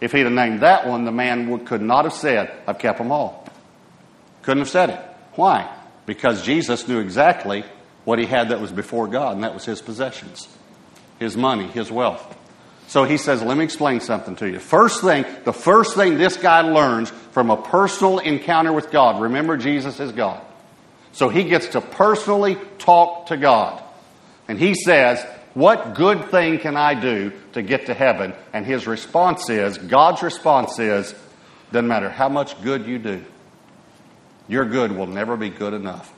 If 0.00 0.12
he'd 0.12 0.20
have 0.20 0.32
named 0.32 0.60
that 0.60 0.86
one, 0.86 1.04
the 1.04 1.10
man 1.10 1.48
would, 1.50 1.66
could 1.66 1.82
not 1.82 2.04
have 2.04 2.14
said, 2.14 2.52
I've 2.66 2.78
kept 2.78 2.98
them 2.98 3.10
all. 3.10 3.46
Couldn't 4.42 4.60
have 4.60 4.70
said 4.70 4.90
it. 4.90 5.00
Why? 5.34 5.74
Because 6.06 6.42
Jesus 6.42 6.86
knew 6.86 7.00
exactly 7.00 7.64
what 8.04 8.18
he 8.18 8.26
had 8.26 8.48
that 8.50 8.60
was 8.60 8.72
before 8.72 9.06
God, 9.06 9.34
and 9.34 9.44
that 9.44 9.54
was 9.54 9.64
his 9.64 9.82
possessions, 9.82 10.48
his 11.18 11.36
money, 11.36 11.66
his 11.66 11.90
wealth. 11.90 12.36
So 12.90 13.04
he 13.04 13.18
says, 13.18 13.40
Let 13.42 13.56
me 13.56 13.64
explain 13.64 14.00
something 14.00 14.34
to 14.36 14.50
you. 14.50 14.58
First 14.58 15.02
thing, 15.02 15.24
the 15.44 15.52
first 15.52 15.94
thing 15.94 16.18
this 16.18 16.36
guy 16.36 16.62
learns 16.62 17.10
from 17.30 17.50
a 17.50 17.56
personal 17.56 18.18
encounter 18.18 18.72
with 18.72 18.90
God, 18.90 19.22
remember, 19.22 19.56
Jesus 19.56 20.00
is 20.00 20.10
God. 20.12 20.42
So 21.12 21.28
he 21.28 21.44
gets 21.44 21.68
to 21.68 21.80
personally 21.80 22.56
talk 22.78 23.26
to 23.26 23.36
God. 23.36 23.82
And 24.48 24.58
he 24.58 24.74
says, 24.74 25.24
What 25.54 25.94
good 25.94 26.30
thing 26.30 26.58
can 26.58 26.76
I 26.76 26.94
do 26.94 27.32
to 27.52 27.62
get 27.62 27.86
to 27.86 27.94
heaven? 27.94 28.34
And 28.52 28.66
his 28.66 28.88
response 28.88 29.48
is, 29.48 29.78
God's 29.78 30.22
response 30.22 30.78
is, 30.80 31.14
Doesn't 31.70 31.86
matter 31.86 32.10
how 32.10 32.28
much 32.28 32.60
good 32.62 32.86
you 32.86 32.98
do, 32.98 33.24
your 34.48 34.64
good 34.64 34.90
will 34.90 35.06
never 35.06 35.36
be 35.36 35.50
good 35.50 35.74
enough 35.74 36.12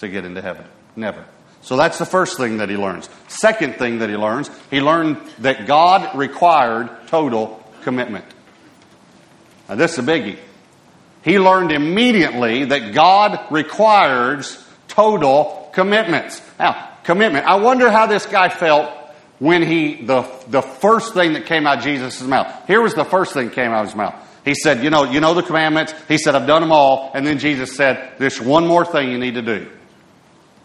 to 0.00 0.08
get 0.08 0.26
into 0.26 0.42
heaven. 0.42 0.66
Never. 0.96 1.24
So 1.62 1.76
that's 1.76 1.98
the 1.98 2.06
first 2.06 2.36
thing 2.36 2.58
that 2.58 2.68
he 2.68 2.76
learns. 2.76 3.08
Second 3.28 3.76
thing 3.76 3.98
that 3.98 4.08
he 4.08 4.16
learns, 4.16 4.50
he 4.70 4.80
learned 4.80 5.18
that 5.40 5.66
God 5.66 6.16
required 6.16 6.88
total 7.06 7.62
commitment. 7.82 8.24
Now, 9.68 9.74
this 9.76 9.92
is 9.92 9.98
a 9.98 10.02
biggie. 10.02 10.38
he 11.22 11.38
learned 11.38 11.70
immediately 11.70 12.64
that 12.64 12.94
God 12.94 13.40
requires 13.50 14.64
total 14.88 15.70
commitments. 15.72 16.40
Now, 16.58 16.90
commitment. 17.04 17.46
I 17.46 17.56
wonder 17.56 17.90
how 17.90 18.06
this 18.06 18.26
guy 18.26 18.48
felt 18.48 18.90
when 19.38 19.62
he, 19.62 20.02
the, 20.04 20.22
the 20.48 20.62
first 20.62 21.14
thing 21.14 21.34
that 21.34 21.46
came 21.46 21.66
out 21.66 21.78
of 21.78 21.84
Jesus' 21.84 22.20
mouth. 22.22 22.66
Here 22.66 22.80
was 22.80 22.94
the 22.94 23.04
first 23.04 23.32
thing 23.32 23.48
that 23.48 23.54
came 23.54 23.70
out 23.70 23.82
of 23.82 23.86
his 23.88 23.96
mouth. 23.96 24.14
He 24.44 24.54
said, 24.54 24.82
you 24.82 24.90
know, 24.90 25.04
you 25.04 25.20
know 25.20 25.34
the 25.34 25.42
commandments. 25.42 25.94
He 26.08 26.18
said, 26.18 26.34
I've 26.34 26.46
done 26.46 26.62
them 26.62 26.72
all. 26.72 27.10
And 27.14 27.26
then 27.26 27.38
Jesus 27.38 27.76
said, 27.76 28.14
there's 28.18 28.40
one 28.40 28.66
more 28.66 28.84
thing 28.84 29.10
you 29.10 29.18
need 29.18 29.34
to 29.34 29.42
do. 29.42 29.70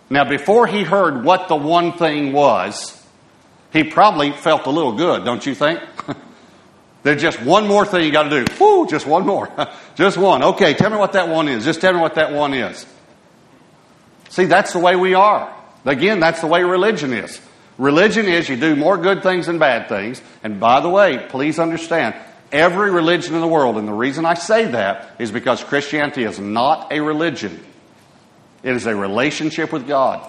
Now, 0.10 0.24
before 0.24 0.68
he 0.68 0.84
heard 0.84 1.24
what 1.24 1.48
the 1.48 1.56
one 1.56 1.94
thing 1.94 2.32
was, 2.32 3.02
he 3.74 3.84
probably 3.84 4.32
felt 4.32 4.68
a 4.68 4.70
little 4.70 4.94
good, 4.94 5.26
don't 5.26 5.46
you 5.46 5.56
think? 5.56 5.82
There's 7.04 7.22
just 7.22 7.42
one 7.42 7.68
more 7.68 7.86
thing 7.86 8.06
you 8.06 8.12
got 8.12 8.24
to 8.24 8.46
do. 8.46 8.54
Whoo, 8.60 8.88
just 8.88 9.06
one 9.06 9.26
more. 9.26 9.50
just 9.96 10.18
one. 10.18 10.44
Okay, 10.44 10.74
tell 10.74 10.90
me 10.90 10.98
what 10.98 11.14
that 11.14 11.30
one 11.30 11.48
is. 11.48 11.66
Just 11.66 11.82
tell 11.82 11.94
me 11.94 12.00
what 12.00 12.16
that 12.16 12.34
one 12.34 12.54
is. 12.54 12.86
See, 14.30 14.46
that's 14.46 14.74
the 14.74 14.80
way 14.80 14.96
we 14.96 15.14
are. 15.14 15.54
Again, 15.86 16.20
that's 16.20 16.42
the 16.42 16.48
way 16.48 16.64
religion 16.64 17.14
is. 17.14 17.40
Religion 17.78 18.26
is 18.26 18.48
you 18.48 18.56
do 18.56 18.76
more 18.76 18.98
good 18.98 19.22
things 19.22 19.48
than 19.48 19.60
bad 19.60 19.90
things. 19.90 20.22
And 20.44 20.60
by 20.60 20.80
the 20.80 20.90
way, 20.90 21.26
please 21.30 21.60
understand, 21.60 22.16
every 22.52 22.90
religion 22.92 23.36
in 23.36 23.42
the 23.42 23.48
world, 23.48 23.78
and 23.78 23.88
the 23.88 23.94
reason 23.94 24.26
I 24.26 24.36
say 24.36 24.66
that 24.72 25.16
is 25.20 25.32
because 25.32 25.64
Christianity 25.64 26.24
is 26.24 26.40
not 26.40 26.92
a 26.92 27.02
religion. 27.02 27.64
It 28.66 28.76
is 28.76 28.88
a 28.88 28.96
relationship 28.96 29.72
with 29.72 29.88
God. 29.88 30.28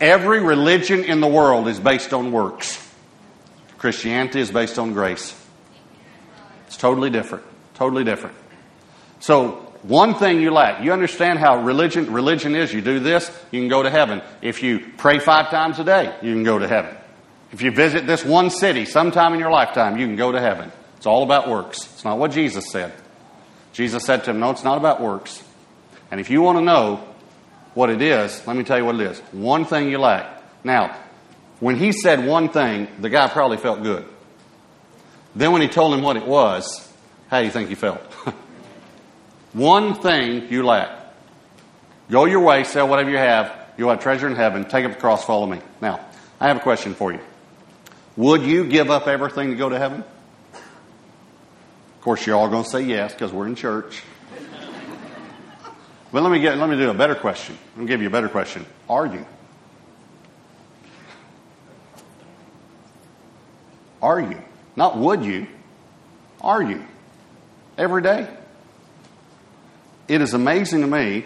Every 0.00 0.40
religion 0.40 1.02
in 1.02 1.20
the 1.20 1.26
world 1.26 1.66
is 1.66 1.80
based 1.80 2.12
on 2.14 2.30
works. 2.30 2.78
Christianity 3.76 4.38
is 4.38 4.52
based 4.52 4.78
on 4.78 4.92
grace. 4.92 5.36
It's 6.68 6.76
totally 6.76 7.10
different. 7.10 7.44
Totally 7.74 8.04
different. 8.04 8.36
So, 9.18 9.66
one 9.82 10.14
thing 10.14 10.40
you 10.40 10.52
lack. 10.52 10.84
You 10.84 10.92
understand 10.92 11.40
how 11.40 11.64
religion 11.64 12.12
religion 12.12 12.54
is. 12.54 12.72
You 12.72 12.82
do 12.82 13.00
this, 13.00 13.28
you 13.50 13.60
can 13.60 13.68
go 13.68 13.82
to 13.82 13.90
heaven. 13.90 14.22
If 14.42 14.62
you 14.62 14.86
pray 14.96 15.18
five 15.18 15.50
times 15.50 15.80
a 15.80 15.84
day, 15.84 16.14
you 16.22 16.32
can 16.32 16.44
go 16.44 16.60
to 16.60 16.68
heaven. 16.68 16.94
If 17.50 17.62
you 17.62 17.72
visit 17.72 18.06
this 18.06 18.24
one 18.24 18.50
city 18.50 18.84
sometime 18.84 19.32
in 19.34 19.40
your 19.40 19.50
lifetime, 19.50 19.98
you 19.98 20.06
can 20.06 20.14
go 20.14 20.30
to 20.30 20.40
heaven. 20.40 20.70
It's 20.98 21.06
all 21.06 21.24
about 21.24 21.48
works. 21.48 21.78
It's 21.78 22.04
not 22.04 22.16
what 22.16 22.30
Jesus 22.30 22.70
said. 22.70 22.92
Jesus 23.72 24.04
said 24.04 24.22
to 24.24 24.30
him, 24.30 24.38
No, 24.38 24.50
it's 24.50 24.62
not 24.62 24.78
about 24.78 25.00
works. 25.00 25.42
And 26.12 26.20
if 26.20 26.30
you 26.30 26.42
want 26.42 26.58
to 26.58 26.64
know 26.64 27.09
what 27.80 27.88
it 27.88 28.02
is, 28.02 28.46
let 28.46 28.58
me 28.58 28.62
tell 28.62 28.76
you 28.76 28.84
what 28.84 28.96
it 28.96 29.00
is. 29.00 29.18
One 29.32 29.64
thing 29.64 29.90
you 29.90 29.96
lack. 29.96 30.42
Now, 30.62 30.94
when 31.60 31.76
he 31.76 31.92
said 31.92 32.26
one 32.26 32.50
thing, 32.50 32.88
the 32.98 33.08
guy 33.08 33.26
probably 33.26 33.56
felt 33.56 33.82
good. 33.82 34.04
Then 35.34 35.52
when 35.52 35.62
he 35.62 35.68
told 35.68 35.94
him 35.94 36.02
what 36.02 36.18
it 36.18 36.26
was, 36.26 36.86
how 37.28 37.38
do 37.38 37.46
you 37.46 37.50
think 37.50 37.70
he 37.70 37.74
felt? 37.74 38.02
one 39.54 39.94
thing 39.94 40.52
you 40.52 40.62
lack. 40.62 40.90
Go 42.10 42.26
your 42.26 42.40
way, 42.40 42.64
sell 42.64 42.86
whatever 42.86 43.08
you 43.08 43.16
have. 43.16 43.50
You'll 43.78 43.88
have 43.88 44.00
treasure 44.00 44.26
in 44.26 44.36
heaven. 44.36 44.66
Take 44.66 44.84
up 44.84 44.92
the 44.92 45.00
cross, 45.00 45.24
follow 45.24 45.46
me. 45.46 45.60
Now, 45.80 46.06
I 46.38 46.48
have 46.48 46.58
a 46.58 46.60
question 46.60 46.92
for 46.92 47.14
you. 47.14 47.20
Would 48.18 48.42
you 48.42 48.68
give 48.68 48.90
up 48.90 49.08
everything 49.08 49.52
to 49.52 49.56
go 49.56 49.70
to 49.70 49.78
heaven? 49.78 50.04
Of 50.52 52.00
course, 52.02 52.26
you're 52.26 52.36
all 52.36 52.50
going 52.50 52.64
to 52.64 52.68
say 52.68 52.82
yes 52.82 53.14
because 53.14 53.32
we're 53.32 53.46
in 53.46 53.54
church. 53.54 54.02
But 56.12 56.22
let 56.22 56.32
me 56.32 56.40
get 56.40 56.58
let 56.58 56.68
me 56.68 56.76
do 56.76 56.90
a 56.90 56.94
better 56.94 57.14
question. 57.14 57.56
Me 57.76 57.86
give 57.86 58.00
you 58.00 58.08
a 58.08 58.10
better 58.10 58.28
question. 58.28 58.66
Are 58.88 59.06
you? 59.06 59.24
Are 64.02 64.20
you? 64.20 64.42
Not 64.76 64.98
would 64.98 65.24
you. 65.24 65.46
Are 66.40 66.62
you? 66.62 66.84
Every 67.76 68.02
day. 68.02 68.28
It 70.08 70.20
is 70.20 70.34
amazing 70.34 70.80
to 70.80 70.86
me 70.86 71.24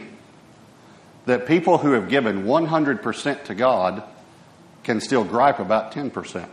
that 1.27 1.47
people 1.47 1.79
who 1.79 1.93
have 1.93 2.09
given 2.09 2.45
100% 2.45 3.45
to 3.45 3.55
God 3.55 4.03
can 4.83 5.01
still 5.01 5.25
gripe 5.25 5.59
about 5.59 5.93
10%. 5.93 6.47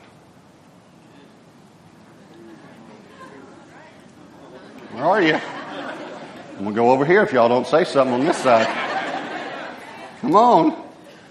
Where 4.93 5.03
are 5.03 5.21
you? 5.21 5.41
I'm 6.61 6.65
going 6.65 6.75
to 6.75 6.81
go 6.81 6.91
over 6.91 7.05
here 7.05 7.23
if 7.23 7.33
y'all 7.33 7.49
don't 7.49 7.65
say 7.65 7.85
something 7.85 8.13
on 8.13 8.23
this 8.23 8.37
side. 8.37 8.67
Come 10.21 10.35
on. 10.35 10.89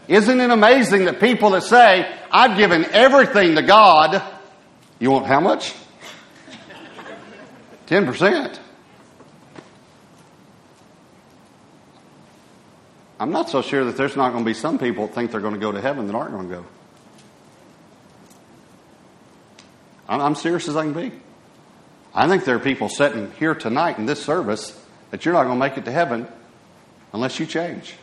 Isn't 0.09 0.41
it 0.41 0.51
amazing 0.51 1.05
that 1.05 1.21
people 1.21 1.51
that 1.51 1.63
say, 1.63 2.13
I've 2.33 2.59
given 2.59 2.85
everything 2.87 3.55
to 3.55 3.63
God, 3.63 4.21
you 4.99 5.13
want 5.13 5.27
how 5.27 5.39
much? 5.39 5.73
10%. 7.87 8.59
I'm 13.21 13.31
not 13.31 13.51
so 13.51 13.63
sure 13.63 13.85
that 13.85 13.97
there's 13.97 14.17
not 14.17 14.33
going 14.33 14.43
to 14.43 14.49
be 14.49 14.55
some 14.55 14.81
people 14.81 15.07
that 15.07 15.15
think 15.15 15.31
they're 15.31 15.41
going 15.41 15.55
to 15.55 15.61
go 15.61 15.71
to 15.71 15.81
heaven 15.81 16.09
that 16.09 16.17
aren't 16.17 16.33
going 16.33 16.49
to 16.49 16.55
go. 16.57 16.65
I'm 20.09 20.35
serious 20.35 20.67
as 20.67 20.75
I 20.75 20.83
can 20.83 20.93
be. 20.93 21.13
I 22.13 22.27
think 22.27 22.45
there 22.45 22.57
are 22.57 22.59
people 22.59 22.89
sitting 22.89 23.31
here 23.39 23.55
tonight 23.55 23.97
in 23.97 24.07
this 24.07 24.21
service 24.21 24.77
that 25.11 25.25
you're 25.25 25.35
not 25.35 25.45
going 25.45 25.59
to 25.59 25.61
make 25.61 25.77
it 25.77 25.85
to 25.85 25.93
heaven 25.93 26.27
unless 27.13 27.39
you 27.39 27.47
change. 27.47 27.95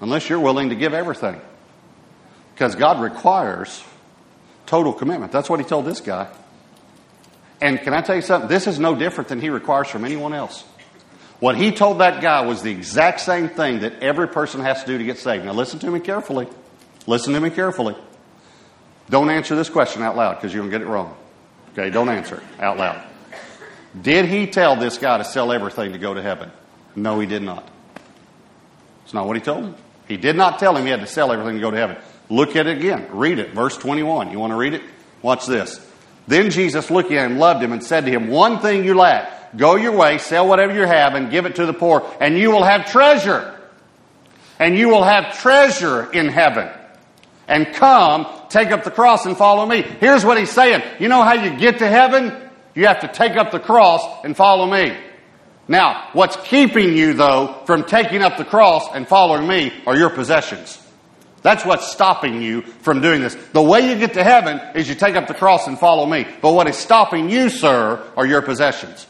Unless 0.00 0.28
you're 0.28 0.40
willing 0.40 0.70
to 0.70 0.74
give 0.74 0.94
everything. 0.94 1.40
Because 2.54 2.74
God 2.74 3.00
requires 3.00 3.82
total 4.66 4.92
commitment. 4.92 5.32
That's 5.32 5.50
what 5.50 5.60
He 5.60 5.66
told 5.66 5.84
this 5.84 6.00
guy. 6.00 6.28
And 7.60 7.80
can 7.80 7.92
I 7.92 8.00
tell 8.00 8.16
you 8.16 8.22
something? 8.22 8.48
This 8.48 8.66
is 8.66 8.78
no 8.78 8.94
different 8.94 9.28
than 9.28 9.40
He 9.40 9.50
requires 9.50 9.88
from 9.88 10.04
anyone 10.04 10.32
else. 10.32 10.62
What 11.40 11.56
He 11.56 11.72
told 11.72 12.00
that 12.00 12.22
guy 12.22 12.46
was 12.46 12.62
the 12.62 12.70
exact 12.70 13.20
same 13.20 13.48
thing 13.48 13.80
that 13.80 14.02
every 14.02 14.28
person 14.28 14.60
has 14.60 14.80
to 14.82 14.86
do 14.86 14.98
to 14.98 15.04
get 15.04 15.18
saved. 15.18 15.44
Now, 15.44 15.52
listen 15.52 15.78
to 15.80 15.90
me 15.90 16.00
carefully. 16.00 16.46
Listen 17.06 17.34
to 17.34 17.40
me 17.40 17.50
carefully. 17.50 17.96
Don't 19.08 19.30
answer 19.30 19.56
this 19.56 19.68
question 19.68 20.02
out 20.02 20.16
loud 20.16 20.36
because 20.36 20.54
you're 20.54 20.62
going 20.62 20.70
to 20.70 20.78
get 20.78 20.86
it 20.86 20.90
wrong. 20.90 21.16
Okay, 21.72 21.90
don't 21.90 22.08
answer 22.08 22.36
it 22.36 22.62
out 22.62 22.76
loud. 22.78 23.09
Did 24.00 24.26
he 24.26 24.46
tell 24.46 24.76
this 24.76 24.98
guy 24.98 25.18
to 25.18 25.24
sell 25.24 25.52
everything 25.52 25.92
to 25.92 25.98
go 25.98 26.14
to 26.14 26.22
heaven? 26.22 26.50
No, 26.94 27.18
he 27.18 27.26
did 27.26 27.42
not. 27.42 27.68
It's 29.04 29.14
not 29.14 29.26
what 29.26 29.36
he 29.36 29.42
told 29.42 29.64
him. 29.64 29.74
He 30.06 30.16
did 30.16 30.36
not 30.36 30.58
tell 30.58 30.76
him 30.76 30.84
he 30.84 30.90
had 30.90 31.00
to 31.00 31.06
sell 31.06 31.32
everything 31.32 31.54
to 31.54 31.60
go 31.60 31.70
to 31.70 31.76
heaven. 31.76 31.96
Look 32.28 32.54
at 32.56 32.66
it 32.66 32.78
again. 32.78 33.08
Read 33.12 33.38
it. 33.38 33.50
Verse 33.50 33.76
21. 33.76 34.30
You 34.30 34.38
want 34.38 34.52
to 34.52 34.56
read 34.56 34.74
it? 34.74 34.82
Watch 35.22 35.46
this. 35.46 35.84
Then 36.28 36.50
Jesus, 36.50 36.90
looking 36.90 37.16
at 37.16 37.30
him, 37.30 37.38
loved 37.38 37.62
him 37.62 37.72
and 37.72 37.82
said 37.82 38.04
to 38.04 38.10
him, 38.10 38.28
One 38.28 38.60
thing 38.60 38.84
you 38.84 38.94
lack. 38.94 39.56
Go 39.56 39.74
your 39.74 39.96
way, 39.96 40.18
sell 40.18 40.46
whatever 40.46 40.72
you 40.72 40.86
have, 40.86 41.14
and 41.14 41.30
give 41.30 41.44
it 41.44 41.56
to 41.56 41.66
the 41.66 41.72
poor, 41.72 42.08
and 42.20 42.38
you 42.38 42.52
will 42.52 42.62
have 42.62 42.90
treasure. 42.90 43.58
And 44.60 44.76
you 44.76 44.90
will 44.90 45.02
have 45.02 45.40
treasure 45.40 46.10
in 46.12 46.28
heaven. 46.28 46.68
And 47.48 47.66
come, 47.74 48.28
take 48.48 48.70
up 48.70 48.84
the 48.84 48.92
cross 48.92 49.26
and 49.26 49.36
follow 49.36 49.66
me. 49.66 49.82
Here's 49.82 50.24
what 50.24 50.38
he's 50.38 50.52
saying. 50.52 50.82
You 51.00 51.08
know 51.08 51.22
how 51.22 51.32
you 51.32 51.58
get 51.58 51.78
to 51.78 51.88
heaven? 51.88 52.49
You 52.74 52.86
have 52.86 53.00
to 53.00 53.08
take 53.08 53.36
up 53.36 53.50
the 53.50 53.60
cross 53.60 54.02
and 54.24 54.36
follow 54.36 54.66
me. 54.66 54.96
Now, 55.68 56.08
what's 56.14 56.36
keeping 56.36 56.96
you, 56.96 57.14
though, 57.14 57.62
from 57.64 57.84
taking 57.84 58.22
up 58.22 58.36
the 58.36 58.44
cross 58.44 58.88
and 58.92 59.06
following 59.06 59.46
me 59.46 59.72
are 59.86 59.96
your 59.96 60.10
possessions. 60.10 60.80
That's 61.42 61.64
what's 61.64 61.90
stopping 61.90 62.42
you 62.42 62.62
from 62.62 63.00
doing 63.00 63.22
this. 63.22 63.34
The 63.52 63.62
way 63.62 63.88
you 63.88 63.98
get 63.98 64.14
to 64.14 64.24
heaven 64.24 64.60
is 64.74 64.88
you 64.88 64.94
take 64.94 65.16
up 65.16 65.26
the 65.26 65.34
cross 65.34 65.66
and 65.66 65.78
follow 65.78 66.04
me. 66.04 66.26
But 66.42 66.52
what 66.52 66.68
is 66.68 66.76
stopping 66.76 67.30
you, 67.30 67.48
sir, 67.48 68.04
are 68.16 68.26
your 68.26 68.42
possessions. 68.42 69.06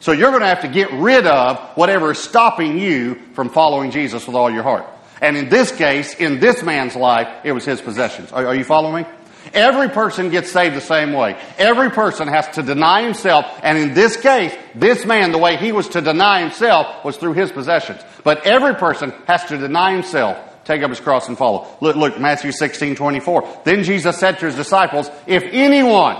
So 0.00 0.12
you're 0.12 0.30
going 0.30 0.42
to 0.42 0.48
have 0.48 0.62
to 0.62 0.68
get 0.68 0.92
rid 0.92 1.26
of 1.26 1.58
whatever 1.76 2.10
is 2.10 2.18
stopping 2.18 2.78
you 2.78 3.14
from 3.34 3.48
following 3.48 3.90
Jesus 3.92 4.26
with 4.26 4.34
all 4.34 4.50
your 4.50 4.64
heart. 4.64 4.86
And 5.20 5.36
in 5.36 5.48
this 5.48 5.70
case, 5.70 6.16
in 6.16 6.40
this 6.40 6.62
man's 6.64 6.96
life, 6.96 7.28
it 7.44 7.52
was 7.52 7.64
his 7.64 7.80
possessions. 7.80 8.32
Are, 8.32 8.48
are 8.48 8.54
you 8.56 8.64
following 8.64 9.04
me? 9.04 9.10
Every 9.54 9.88
person 9.88 10.30
gets 10.30 10.50
saved 10.50 10.76
the 10.76 10.80
same 10.80 11.12
way. 11.12 11.38
Every 11.58 11.90
person 11.90 12.28
has 12.28 12.48
to 12.50 12.62
deny 12.62 13.02
himself, 13.02 13.46
and 13.62 13.76
in 13.78 13.94
this 13.94 14.16
case, 14.16 14.54
this 14.74 15.04
man, 15.04 15.32
the 15.32 15.38
way 15.38 15.56
he 15.56 15.72
was 15.72 15.88
to 15.90 16.00
deny 16.00 16.40
himself 16.40 17.04
was 17.04 17.16
through 17.16 17.34
his 17.34 17.52
possessions. 17.52 18.00
But 18.24 18.46
every 18.46 18.74
person 18.74 19.12
has 19.26 19.44
to 19.46 19.58
deny 19.58 19.92
himself, 19.92 20.38
take 20.64 20.82
up 20.82 20.90
his 20.90 21.00
cross 21.00 21.28
and 21.28 21.36
follow. 21.36 21.66
Look, 21.80 21.96
look, 21.96 22.18
Matthew 22.18 22.52
16, 22.52 22.94
24. 22.94 23.60
Then 23.64 23.84
Jesus 23.84 24.18
said 24.18 24.38
to 24.38 24.46
his 24.46 24.54
disciples, 24.54 25.10
if 25.26 25.42
anyone, 25.44 26.16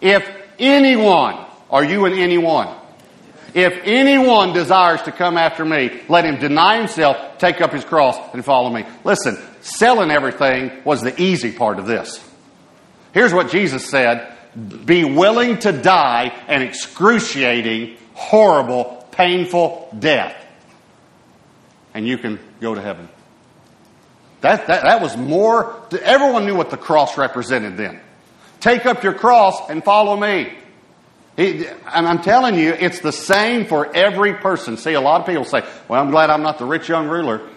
if 0.00 0.28
anyone, 0.58 1.44
are 1.70 1.84
you 1.84 2.06
an 2.06 2.14
anyone? 2.14 2.68
If 3.54 3.80
anyone 3.84 4.54
desires 4.54 5.02
to 5.02 5.12
come 5.12 5.36
after 5.36 5.64
me, 5.64 6.00
let 6.08 6.24
him 6.24 6.38
deny 6.38 6.78
himself, 6.78 7.38
take 7.38 7.60
up 7.60 7.72
his 7.72 7.84
cross, 7.84 8.16
and 8.32 8.42
follow 8.42 8.70
me. 8.70 8.84
Listen, 9.04 9.36
selling 9.62 10.10
everything 10.10 10.84
was 10.84 11.00
the 11.00 11.20
easy 11.20 11.52
part 11.52 11.78
of 11.78 11.86
this. 11.86 12.22
Here's 13.12 13.32
what 13.32 13.50
Jesus 13.50 13.88
said 13.88 14.32
Be 14.84 15.04
willing 15.04 15.58
to 15.60 15.72
die 15.72 16.32
an 16.48 16.62
excruciating, 16.62 17.96
horrible, 18.14 19.06
painful 19.12 19.88
death, 19.98 20.36
and 21.94 22.06
you 22.06 22.18
can 22.18 22.38
go 22.60 22.74
to 22.74 22.80
heaven. 22.80 23.08
That, 24.40 24.66
that, 24.66 24.82
that 24.82 25.00
was 25.00 25.16
more, 25.16 25.80
everyone 26.02 26.46
knew 26.46 26.56
what 26.56 26.70
the 26.70 26.76
cross 26.76 27.16
represented 27.16 27.76
then. 27.76 28.00
Take 28.58 28.86
up 28.86 29.04
your 29.04 29.14
cross 29.14 29.70
and 29.70 29.84
follow 29.84 30.16
me. 30.16 30.52
He, 31.36 31.66
and 31.66 32.06
I'm 32.06 32.22
telling 32.22 32.56
you, 32.56 32.72
it's 32.72 33.00
the 33.00 33.12
same 33.12 33.66
for 33.66 33.94
every 33.94 34.34
person. 34.34 34.76
See, 34.76 34.94
a 34.94 35.00
lot 35.00 35.20
of 35.20 35.26
people 35.26 35.44
say, 35.44 35.62
well, 35.88 36.02
I'm 36.02 36.10
glad 36.10 36.28
I'm 36.28 36.42
not 36.42 36.58
the 36.58 36.64
rich 36.64 36.88
young 36.88 37.08
ruler. 37.08 37.48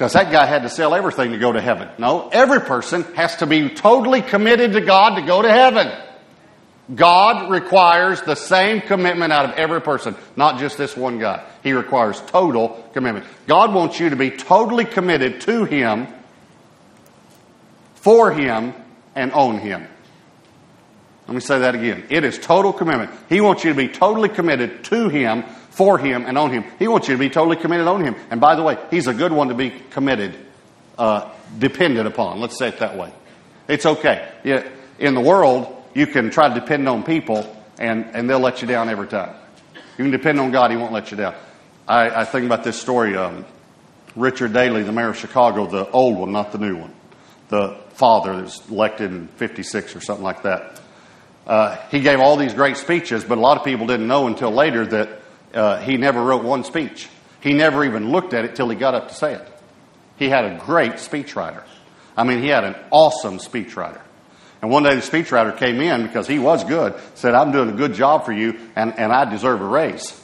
Because 0.00 0.14
that 0.14 0.32
guy 0.32 0.46
had 0.46 0.62
to 0.62 0.70
sell 0.70 0.94
everything 0.94 1.32
to 1.32 1.38
go 1.38 1.52
to 1.52 1.60
heaven. 1.60 1.86
No, 1.98 2.30
every 2.30 2.62
person 2.62 3.02
has 3.16 3.36
to 3.36 3.46
be 3.46 3.68
totally 3.68 4.22
committed 4.22 4.72
to 4.72 4.80
God 4.80 5.16
to 5.16 5.26
go 5.26 5.42
to 5.42 5.52
heaven. 5.52 5.92
God 6.94 7.50
requires 7.50 8.22
the 8.22 8.34
same 8.34 8.80
commitment 8.80 9.30
out 9.30 9.44
of 9.44 9.50
every 9.56 9.82
person, 9.82 10.16
not 10.36 10.58
just 10.58 10.78
this 10.78 10.96
one 10.96 11.18
guy. 11.18 11.44
He 11.62 11.74
requires 11.74 12.18
total 12.18 12.82
commitment. 12.94 13.26
God 13.46 13.74
wants 13.74 14.00
you 14.00 14.08
to 14.08 14.16
be 14.16 14.30
totally 14.30 14.86
committed 14.86 15.42
to 15.42 15.66
Him, 15.66 16.06
for 17.96 18.32
Him, 18.32 18.72
and 19.14 19.32
on 19.32 19.58
Him. 19.58 19.86
Let 21.30 21.34
me 21.34 21.40
say 21.42 21.60
that 21.60 21.76
again. 21.76 22.02
It 22.10 22.24
is 22.24 22.40
total 22.40 22.72
commitment. 22.72 23.12
He 23.28 23.40
wants 23.40 23.62
you 23.62 23.70
to 23.70 23.76
be 23.76 23.86
totally 23.86 24.28
committed 24.28 24.82
to 24.86 25.08
Him, 25.08 25.44
for 25.70 25.96
Him 25.96 26.26
and 26.26 26.36
on 26.36 26.50
Him. 26.50 26.64
He 26.80 26.88
wants 26.88 27.06
you 27.06 27.14
to 27.14 27.20
be 27.20 27.30
totally 27.30 27.54
committed 27.54 27.86
on 27.86 28.02
Him. 28.02 28.16
And 28.32 28.40
by 28.40 28.56
the 28.56 28.64
way, 28.64 28.76
He's 28.90 29.06
a 29.06 29.14
good 29.14 29.30
one 29.30 29.46
to 29.46 29.54
be 29.54 29.70
committed, 29.90 30.34
uh, 30.98 31.30
dependent 31.56 32.08
upon. 32.08 32.40
Let's 32.40 32.58
say 32.58 32.66
it 32.66 32.80
that 32.80 32.98
way. 32.98 33.12
It's 33.68 33.86
okay. 33.86 34.28
Yeah, 34.42 34.68
in 34.98 35.14
the 35.14 35.20
world, 35.20 35.72
you 35.94 36.08
can 36.08 36.30
try 36.30 36.48
to 36.48 36.54
depend 36.58 36.88
on 36.88 37.04
people, 37.04 37.46
and, 37.78 38.06
and 38.12 38.28
they'll 38.28 38.40
let 38.40 38.60
you 38.60 38.66
down 38.66 38.88
every 38.88 39.06
time. 39.06 39.32
You 39.98 40.06
can 40.06 40.10
depend 40.10 40.40
on 40.40 40.50
God, 40.50 40.72
He 40.72 40.76
won't 40.76 40.92
let 40.92 41.12
you 41.12 41.16
down. 41.16 41.36
I, 41.86 42.22
I 42.22 42.24
think 42.24 42.44
about 42.44 42.64
this 42.64 42.76
story. 42.76 43.16
Um, 43.16 43.46
Richard 44.16 44.52
Daley, 44.52 44.82
the 44.82 44.90
mayor 44.90 45.10
of 45.10 45.16
Chicago, 45.16 45.68
the 45.68 45.88
old 45.92 46.18
one, 46.18 46.32
not 46.32 46.50
the 46.50 46.58
new 46.58 46.76
one, 46.76 46.92
the 47.50 47.76
father 47.90 48.34
that 48.34 48.42
was 48.42 48.68
elected 48.68 49.12
in 49.12 49.28
56 49.28 49.94
or 49.94 50.00
something 50.00 50.24
like 50.24 50.42
that. 50.42 50.79
Uh, 51.46 51.76
he 51.90 52.00
gave 52.00 52.20
all 52.20 52.36
these 52.36 52.54
great 52.54 52.76
speeches, 52.76 53.24
but 53.24 53.38
a 53.38 53.40
lot 53.40 53.56
of 53.56 53.64
people 53.64 53.86
didn't 53.86 54.06
know 54.06 54.26
until 54.26 54.50
later 54.50 54.86
that 54.86 55.20
uh, 55.54 55.80
he 55.80 55.96
never 55.96 56.22
wrote 56.22 56.44
one 56.44 56.64
speech. 56.64 57.08
He 57.40 57.54
never 57.54 57.84
even 57.84 58.10
looked 58.10 58.34
at 58.34 58.44
it 58.44 58.54
till 58.54 58.68
he 58.68 58.76
got 58.76 58.94
up 58.94 59.08
to 59.08 59.14
say 59.14 59.34
it. 59.34 59.48
He 60.16 60.28
had 60.28 60.44
a 60.44 60.58
great 60.58 60.92
speechwriter. 60.94 61.64
I 62.16 62.24
mean, 62.24 62.42
he 62.42 62.48
had 62.48 62.64
an 62.64 62.76
awesome 62.90 63.38
speechwriter. 63.38 64.00
And 64.60 64.70
one 64.70 64.82
day 64.82 64.94
the 64.94 65.00
speechwriter 65.00 65.56
came 65.56 65.80
in 65.80 66.06
because 66.06 66.26
he 66.26 66.38
was 66.38 66.64
good, 66.64 66.94
said, 67.14 67.34
I'm 67.34 67.50
doing 67.50 67.70
a 67.70 67.72
good 67.72 67.94
job 67.94 68.26
for 68.26 68.32
you 68.32 68.58
and, 68.76 68.98
and 68.98 69.10
I 69.10 69.24
deserve 69.24 69.62
a 69.62 69.66
raise. 69.66 70.20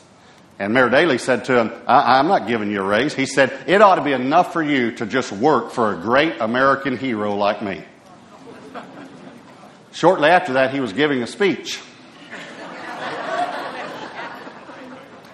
And 0.59 0.73
Mayor 0.73 0.89
Daley 0.89 1.19
said 1.19 1.47
to 1.47 1.59
him, 1.59 1.73
I, 1.87 2.19
I'm 2.19 2.29
not 2.29 2.47
giving 2.47 2.71
you 2.71 2.81
a 2.81 2.85
raise. 2.85 3.15
He 3.15 3.27
said, 3.27 3.53
It 3.67 3.83
ought 3.83 3.97
to 3.97 4.03
be 4.03 4.13
enough 4.13 4.53
for 4.53 4.63
you 4.63 4.93
to 4.97 5.07
just 5.07 5.33
work 5.33 5.71
for 5.71 5.93
a 5.93 5.97
great 5.97 6.41
American 6.41 6.97
hero 6.97 7.35
like 7.35 7.63
me. 7.63 7.85
Shortly 9.97 10.29
after 10.29 10.53
that, 10.53 10.75
he 10.75 10.81
was 10.81 10.93
giving 10.93 11.23
a 11.23 11.27
speech. 11.27 11.81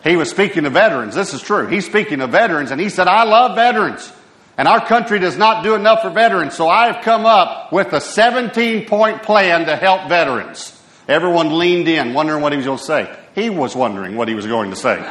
He 0.05 0.15
was 0.15 0.31
speaking 0.31 0.63
to 0.63 0.71
veterans. 0.71 1.17
This 1.17 1.35
is 1.35 1.43
true. 1.43 1.67
He's 1.67 1.85
speaking 1.85 2.21
to 2.21 2.29
veterans, 2.29 2.71
and 2.71 2.81
he 2.81 2.89
said, 2.89 3.09
I 3.09 3.25
love 3.25 3.57
veterans. 3.57 4.13
And 4.57 4.69
our 4.69 4.87
country 4.87 5.19
does 5.19 5.37
not 5.37 5.65
do 5.65 5.75
enough 5.75 6.03
for 6.03 6.11
veterans, 6.11 6.55
so 6.55 6.69
I 6.69 6.93
have 6.93 7.03
come 7.03 7.27
up 7.27 7.73
with 7.73 7.93
a 7.93 8.01
17 8.01 8.87
point 8.87 9.25
plan 9.25 9.67
to 9.67 9.75
help 9.75 10.09
veterans. 10.09 10.81
Everyone 11.09 11.59
leaned 11.59 11.89
in, 11.89 12.15
wondering 12.15 12.41
what 12.41 12.53
he 12.53 12.57
was 12.57 12.67
going 12.67 12.79
to 12.79 12.85
say. 12.85 13.17
He 13.35 13.51
was 13.51 13.75
wondering 13.75 14.15
what 14.15 14.29
he 14.29 14.35
was 14.35 14.47
going 14.47 14.71
to 14.71 14.77
say. 14.77 15.05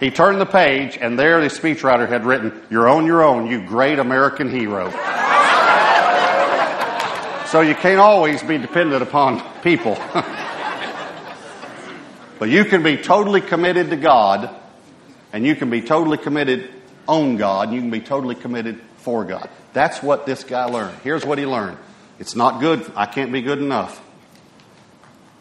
he 0.00 0.10
turned 0.10 0.38
the 0.38 0.46
page, 0.46 0.98
and 1.00 1.18
there 1.18 1.40
the 1.40 1.46
speechwriter 1.46 2.06
had 2.06 2.26
written, 2.26 2.60
You're 2.68 2.88
on 2.88 3.06
your 3.06 3.22
own, 3.22 3.46
you 3.46 3.66
great 3.66 3.98
American 3.98 4.50
hero. 4.50 4.92
So 7.50 7.62
you 7.62 7.74
can't 7.74 8.00
always 8.00 8.42
be 8.42 8.58
dependent 8.58 9.02
upon 9.02 9.42
people. 9.62 9.96
But 12.38 12.50
you 12.50 12.64
can 12.64 12.82
be 12.82 12.96
totally 12.96 13.40
committed 13.40 13.90
to 13.90 13.96
God, 13.96 14.54
and 15.32 15.44
you 15.44 15.56
can 15.56 15.70
be 15.70 15.80
totally 15.80 16.18
committed 16.18 16.70
on 17.08 17.36
God, 17.36 17.68
and 17.68 17.74
you 17.74 17.80
can 17.80 17.90
be 17.90 18.00
totally 18.00 18.34
committed 18.34 18.80
for 18.98 19.24
God. 19.24 19.50
That's 19.72 20.02
what 20.02 20.24
this 20.24 20.44
guy 20.44 20.64
learned. 20.66 20.96
Here's 21.02 21.26
what 21.26 21.38
he 21.38 21.46
learned 21.46 21.78
it's 22.18 22.36
not 22.36 22.60
good, 22.60 22.90
I 22.94 23.06
can't 23.06 23.32
be 23.32 23.42
good 23.42 23.58
enough. 23.58 24.04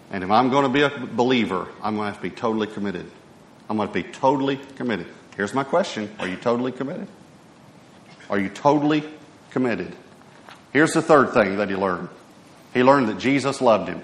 And 0.10 0.24
if 0.24 0.32
I'm 0.32 0.50
going 0.50 0.64
to 0.64 0.70
be 0.70 0.82
a 0.82 0.90
believer, 0.90 1.68
I'm 1.84 1.96
going 1.96 2.08
to 2.08 2.14
have 2.14 2.22
to 2.22 2.30
be 2.30 2.30
totally 2.30 2.68
committed. 2.68 3.06
I'm 3.70 3.78
going 3.78 3.90
to 3.90 3.94
be 3.94 4.04
totally 4.04 4.58
committed. 4.76 5.08
Here's 5.36 5.54
my 5.54 5.64
question 5.64 6.10
Are 6.20 6.28
you 6.28 6.38
totally 6.38 6.72
committed? 6.72 7.08
Are 8.30 8.40
you 8.40 8.50
totally 8.50 9.04
committed? 9.52 9.96
Here's 10.78 10.94
the 10.94 11.02
third 11.02 11.32
thing 11.32 11.58
that 11.58 11.72
he 11.72 11.76
learned 11.76 12.08
he 12.72 12.84
learned 12.84 13.10
that 13.10 13.18
Jesus 13.18 13.62
loved 13.62 13.90
him. 13.90 14.00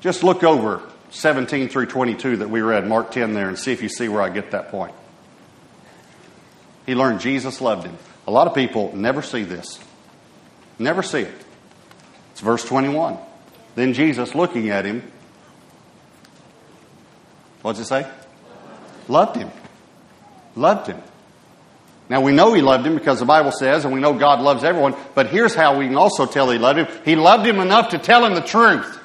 Just 0.00 0.24
look 0.24 0.42
over 0.42 0.82
17 1.10 1.68
through 1.68 1.86
22 1.86 2.38
that 2.38 2.50
we 2.50 2.60
read, 2.60 2.88
Mark 2.88 3.12
10 3.12 3.34
there, 3.34 3.46
and 3.46 3.56
see 3.56 3.70
if 3.70 3.84
you 3.84 3.88
see 3.88 4.08
where 4.08 4.20
I 4.20 4.28
get 4.28 4.50
that 4.50 4.72
point. 4.72 4.92
He 6.86 6.96
learned 6.96 7.20
Jesus 7.20 7.60
loved 7.60 7.86
him. 7.86 7.96
A 8.26 8.32
lot 8.32 8.48
of 8.48 8.54
people 8.56 8.90
never 8.96 9.22
see 9.22 9.44
this. 9.44 9.78
Never 10.76 11.04
see 11.04 11.20
it. 11.20 11.44
It's 12.32 12.40
verse 12.40 12.64
21. 12.64 13.16
Then 13.76 13.92
Jesus, 13.94 14.34
looking 14.34 14.70
at 14.70 14.84
him, 14.84 15.08
what's 17.62 17.78
it 17.78 17.84
say? 17.84 18.10
Loved 19.06 19.36
him. 19.36 19.52
Loved 20.56 20.88
him. 20.88 21.00
Now 22.10 22.20
we 22.20 22.32
know 22.32 22.52
he 22.52 22.60
loved 22.60 22.84
him 22.84 22.96
because 22.96 23.20
the 23.20 23.24
Bible 23.24 23.52
says, 23.52 23.84
and 23.84 23.94
we 23.94 24.00
know 24.00 24.12
God 24.12 24.40
loves 24.40 24.64
everyone, 24.64 24.96
but 25.14 25.28
here's 25.28 25.54
how 25.54 25.78
we 25.78 25.86
can 25.86 25.96
also 25.96 26.26
tell 26.26 26.50
he 26.50 26.58
loved 26.58 26.80
him. 26.80 26.88
He 27.04 27.14
loved 27.14 27.46
him 27.46 27.60
enough 27.60 27.90
to 27.90 27.98
tell 27.98 28.26
him 28.26 28.34
the 28.34 28.40
truth. 28.40 28.98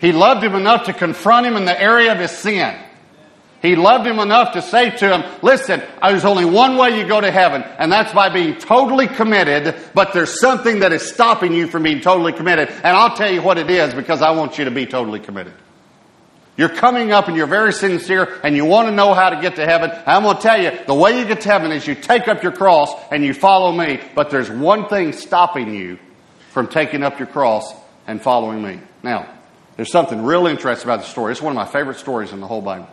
He 0.00 0.12
loved 0.12 0.42
him 0.42 0.54
enough 0.54 0.86
to 0.86 0.94
confront 0.94 1.46
him 1.46 1.56
in 1.56 1.66
the 1.66 1.78
area 1.78 2.12
of 2.12 2.18
his 2.18 2.30
sin. 2.30 2.74
He 3.60 3.76
loved 3.76 4.06
him 4.06 4.20
enough 4.20 4.54
to 4.54 4.62
say 4.62 4.88
to 4.88 5.18
him, 5.18 5.38
listen, 5.42 5.82
there's 6.02 6.24
only 6.24 6.46
one 6.46 6.78
way 6.78 6.98
you 6.98 7.06
go 7.06 7.20
to 7.20 7.30
heaven, 7.30 7.62
and 7.62 7.92
that's 7.92 8.14
by 8.14 8.30
being 8.30 8.56
totally 8.56 9.06
committed, 9.06 9.76
but 9.92 10.14
there's 10.14 10.40
something 10.40 10.80
that 10.80 10.94
is 10.94 11.02
stopping 11.02 11.52
you 11.52 11.66
from 11.66 11.82
being 11.82 12.00
totally 12.00 12.32
committed, 12.32 12.70
and 12.70 12.96
I'll 12.96 13.14
tell 13.14 13.30
you 13.30 13.42
what 13.42 13.58
it 13.58 13.68
is 13.68 13.92
because 13.92 14.22
I 14.22 14.30
want 14.30 14.56
you 14.56 14.64
to 14.64 14.70
be 14.70 14.86
totally 14.86 15.20
committed. 15.20 15.52
You're 16.60 16.68
coming 16.68 17.10
up 17.10 17.26
and 17.26 17.38
you're 17.38 17.46
very 17.46 17.72
sincere 17.72 18.38
and 18.44 18.54
you 18.54 18.66
want 18.66 18.88
to 18.88 18.94
know 18.94 19.14
how 19.14 19.30
to 19.30 19.40
get 19.40 19.56
to 19.56 19.64
heaven. 19.64 19.90
I'm 20.04 20.24
going 20.24 20.36
to 20.36 20.42
tell 20.42 20.60
you, 20.62 20.72
the 20.86 20.92
way 20.92 21.18
you 21.18 21.24
get 21.24 21.40
to 21.40 21.48
heaven 21.48 21.72
is 21.72 21.86
you 21.86 21.94
take 21.94 22.28
up 22.28 22.42
your 22.42 22.52
cross 22.52 22.92
and 23.10 23.24
you 23.24 23.32
follow 23.32 23.72
me, 23.72 23.98
but 24.14 24.28
there's 24.28 24.50
one 24.50 24.86
thing 24.86 25.14
stopping 25.14 25.72
you 25.72 25.98
from 26.50 26.68
taking 26.68 27.02
up 27.02 27.18
your 27.18 27.28
cross 27.28 27.72
and 28.06 28.20
following 28.20 28.62
me. 28.62 28.78
Now, 29.02 29.32
there's 29.76 29.90
something 29.90 30.22
real 30.22 30.46
interesting 30.46 30.86
about 30.86 31.00
the 31.00 31.06
story. 31.06 31.32
It's 31.32 31.40
one 31.40 31.52
of 31.52 31.56
my 31.56 31.64
favorite 31.64 31.96
stories 31.96 32.30
in 32.30 32.40
the 32.40 32.46
whole 32.46 32.60
Bible. 32.60 32.90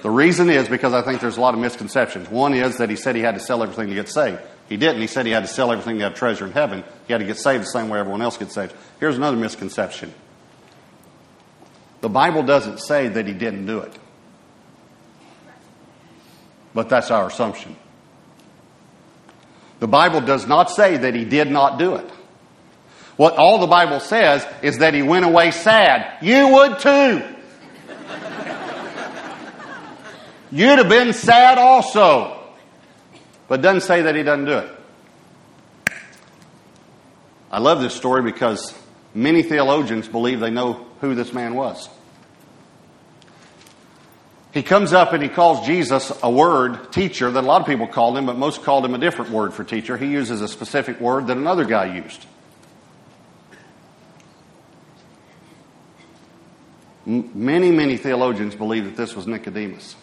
The 0.00 0.08
reason 0.08 0.48
is 0.48 0.70
because 0.70 0.94
I 0.94 1.02
think 1.02 1.20
there's 1.20 1.36
a 1.36 1.42
lot 1.42 1.52
of 1.52 1.60
misconceptions. 1.60 2.30
One 2.30 2.54
is 2.54 2.78
that 2.78 2.88
he 2.88 2.96
said 2.96 3.14
he 3.14 3.20
had 3.20 3.34
to 3.34 3.40
sell 3.40 3.62
everything 3.62 3.88
to 3.88 3.94
get 3.94 4.08
saved. 4.08 4.40
He 4.70 4.78
didn't. 4.78 5.02
He 5.02 5.06
said 5.06 5.26
he 5.26 5.32
had 5.32 5.42
to 5.42 5.48
sell 5.48 5.70
everything 5.70 5.98
to 5.98 6.04
have 6.04 6.14
treasure 6.14 6.46
in 6.46 6.52
heaven. 6.52 6.82
He 7.06 7.12
had 7.12 7.18
to 7.18 7.26
get 7.26 7.36
saved 7.36 7.64
the 7.64 7.66
same 7.66 7.90
way 7.90 7.98
everyone 8.00 8.22
else 8.22 8.38
gets 8.38 8.54
saved. 8.54 8.72
Here's 9.00 9.18
another 9.18 9.36
misconception. 9.36 10.14
The 12.00 12.08
Bible 12.08 12.42
doesn't 12.42 12.80
say 12.80 13.08
that 13.08 13.26
he 13.26 13.32
didn't 13.32 13.66
do 13.66 13.80
it. 13.80 13.92
But 16.72 16.88
that's 16.88 17.10
our 17.10 17.26
assumption. 17.26 17.76
The 19.80 19.88
Bible 19.88 20.20
does 20.20 20.46
not 20.46 20.70
say 20.70 20.98
that 20.98 21.14
he 21.14 21.24
did 21.24 21.50
not 21.50 21.78
do 21.78 21.96
it. 21.96 22.08
What 23.16 23.36
all 23.36 23.58
the 23.58 23.66
Bible 23.66 24.00
says 24.00 24.46
is 24.62 24.78
that 24.78 24.94
he 24.94 25.02
went 25.02 25.24
away 25.24 25.50
sad. 25.50 26.22
You 26.22 26.48
would 26.48 26.78
too. 26.78 27.22
You'd 30.52 30.78
have 30.78 30.88
been 30.88 31.12
sad 31.12 31.58
also. 31.58 32.36
But 33.48 33.62
doesn't 33.62 33.82
say 33.82 34.02
that 34.02 34.14
he 34.14 34.22
doesn't 34.22 34.44
do 34.46 34.58
it. 34.58 34.70
I 37.50 37.58
love 37.58 37.80
this 37.80 37.94
story 37.94 38.22
because 38.22 38.74
many 39.12 39.42
theologians 39.42 40.06
believe 40.06 40.40
they 40.40 40.50
know 40.50 40.86
who 41.00 41.14
this 41.14 41.32
man 41.32 41.54
was. 41.54 41.88
He 44.52 44.62
comes 44.62 44.92
up 44.92 45.12
and 45.12 45.22
he 45.22 45.28
calls 45.28 45.64
Jesus 45.64 46.12
a 46.22 46.30
word, 46.30 46.92
teacher, 46.92 47.30
that 47.30 47.44
a 47.44 47.46
lot 47.46 47.60
of 47.60 47.66
people 47.68 47.86
called 47.86 48.16
him, 48.16 48.26
but 48.26 48.36
most 48.36 48.64
called 48.64 48.84
him 48.84 48.94
a 48.94 48.98
different 48.98 49.30
word 49.30 49.54
for 49.54 49.62
teacher. 49.62 49.96
He 49.96 50.06
uses 50.06 50.40
a 50.40 50.48
specific 50.48 51.00
word 51.00 51.28
that 51.28 51.36
another 51.36 51.64
guy 51.64 51.94
used. 51.94 52.26
Many, 57.06 57.70
many 57.70 57.96
theologians 57.96 58.54
believe 58.54 58.84
that 58.84 58.96
this 58.96 59.14
was 59.14 59.26
Nicodemus. 59.26 59.96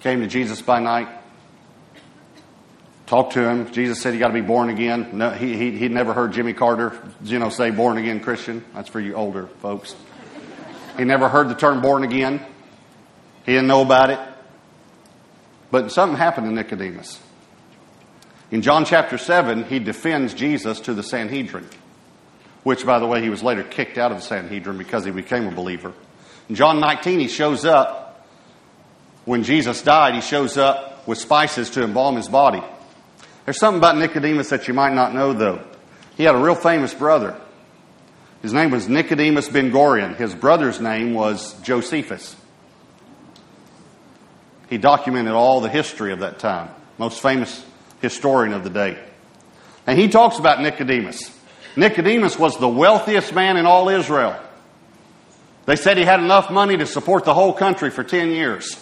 Came 0.00 0.20
to 0.20 0.26
Jesus 0.26 0.62
by 0.62 0.80
night, 0.80 1.08
talked 3.10 3.32
to 3.32 3.42
him. 3.42 3.72
Jesus 3.72 4.00
said, 4.00 4.14
You 4.14 4.20
got 4.20 4.28
to 4.28 4.34
be 4.34 4.40
born 4.40 4.70
again. 4.70 5.10
No, 5.14 5.30
he, 5.30 5.56
he, 5.56 5.76
he'd 5.76 5.90
never 5.90 6.14
heard 6.14 6.32
Jimmy 6.32 6.52
Carter, 6.52 6.96
you 7.24 7.40
know, 7.40 7.50
say 7.50 7.70
born 7.70 7.98
again 7.98 8.20
Christian. 8.20 8.64
That's 8.72 8.88
for 8.88 9.00
you 9.00 9.14
older 9.14 9.48
folks. 9.60 9.96
He 10.96 11.02
never 11.02 11.28
heard 11.28 11.48
the 11.48 11.56
term 11.56 11.82
born 11.82 12.04
again. 12.04 12.38
He 13.44 13.52
didn't 13.52 13.66
know 13.66 13.82
about 13.82 14.10
it. 14.10 14.20
But 15.72 15.90
something 15.90 16.16
happened 16.16 16.46
to 16.46 16.52
Nicodemus. 16.52 17.20
In 18.52 18.62
John 18.62 18.84
chapter 18.84 19.18
7, 19.18 19.64
he 19.64 19.80
defends 19.80 20.32
Jesus 20.32 20.78
to 20.80 20.94
the 20.94 21.02
Sanhedrin, 21.02 21.66
which, 22.62 22.86
by 22.86 23.00
the 23.00 23.06
way, 23.06 23.22
he 23.22 23.30
was 23.30 23.42
later 23.42 23.64
kicked 23.64 23.98
out 23.98 24.12
of 24.12 24.18
the 24.18 24.24
Sanhedrin 24.24 24.78
because 24.78 25.04
he 25.04 25.10
became 25.10 25.48
a 25.48 25.52
believer. 25.52 25.92
In 26.48 26.54
John 26.54 26.78
19, 26.78 27.18
he 27.18 27.28
shows 27.28 27.64
up, 27.64 28.24
when 29.24 29.42
Jesus 29.42 29.82
died, 29.82 30.14
he 30.14 30.20
shows 30.20 30.56
up 30.56 31.08
with 31.08 31.18
spices 31.18 31.70
to 31.70 31.82
embalm 31.82 32.14
his 32.14 32.28
body. 32.28 32.62
There's 33.44 33.58
something 33.58 33.78
about 33.78 33.96
Nicodemus 33.96 34.50
that 34.50 34.68
you 34.68 34.74
might 34.74 34.94
not 34.94 35.14
know, 35.14 35.32
though. 35.32 35.62
He 36.16 36.24
had 36.24 36.34
a 36.34 36.38
real 36.38 36.54
famous 36.54 36.92
brother. 36.92 37.38
His 38.42 38.52
name 38.52 38.70
was 38.70 38.88
Nicodemus 38.88 39.48
Ben 39.48 39.70
Gorion. 39.70 40.16
His 40.16 40.34
brother's 40.34 40.80
name 40.80 41.14
was 41.14 41.54
Josephus. 41.62 42.36
He 44.68 44.78
documented 44.78 45.32
all 45.32 45.60
the 45.60 45.68
history 45.68 46.12
of 46.12 46.20
that 46.20 46.38
time, 46.38 46.70
most 46.96 47.20
famous 47.20 47.64
historian 48.00 48.52
of 48.52 48.64
the 48.64 48.70
day. 48.70 48.98
And 49.86 49.98
he 49.98 50.08
talks 50.08 50.38
about 50.38 50.60
Nicodemus. 50.60 51.36
Nicodemus 51.76 52.38
was 52.38 52.58
the 52.58 52.68
wealthiest 52.68 53.34
man 53.34 53.56
in 53.56 53.66
all 53.66 53.88
Israel. 53.88 54.38
They 55.66 55.76
said 55.76 55.98
he 55.98 56.04
had 56.04 56.20
enough 56.20 56.50
money 56.50 56.76
to 56.76 56.86
support 56.86 57.24
the 57.24 57.34
whole 57.34 57.52
country 57.52 57.90
for 57.90 58.04
10 58.04 58.30
years. 58.30 58.76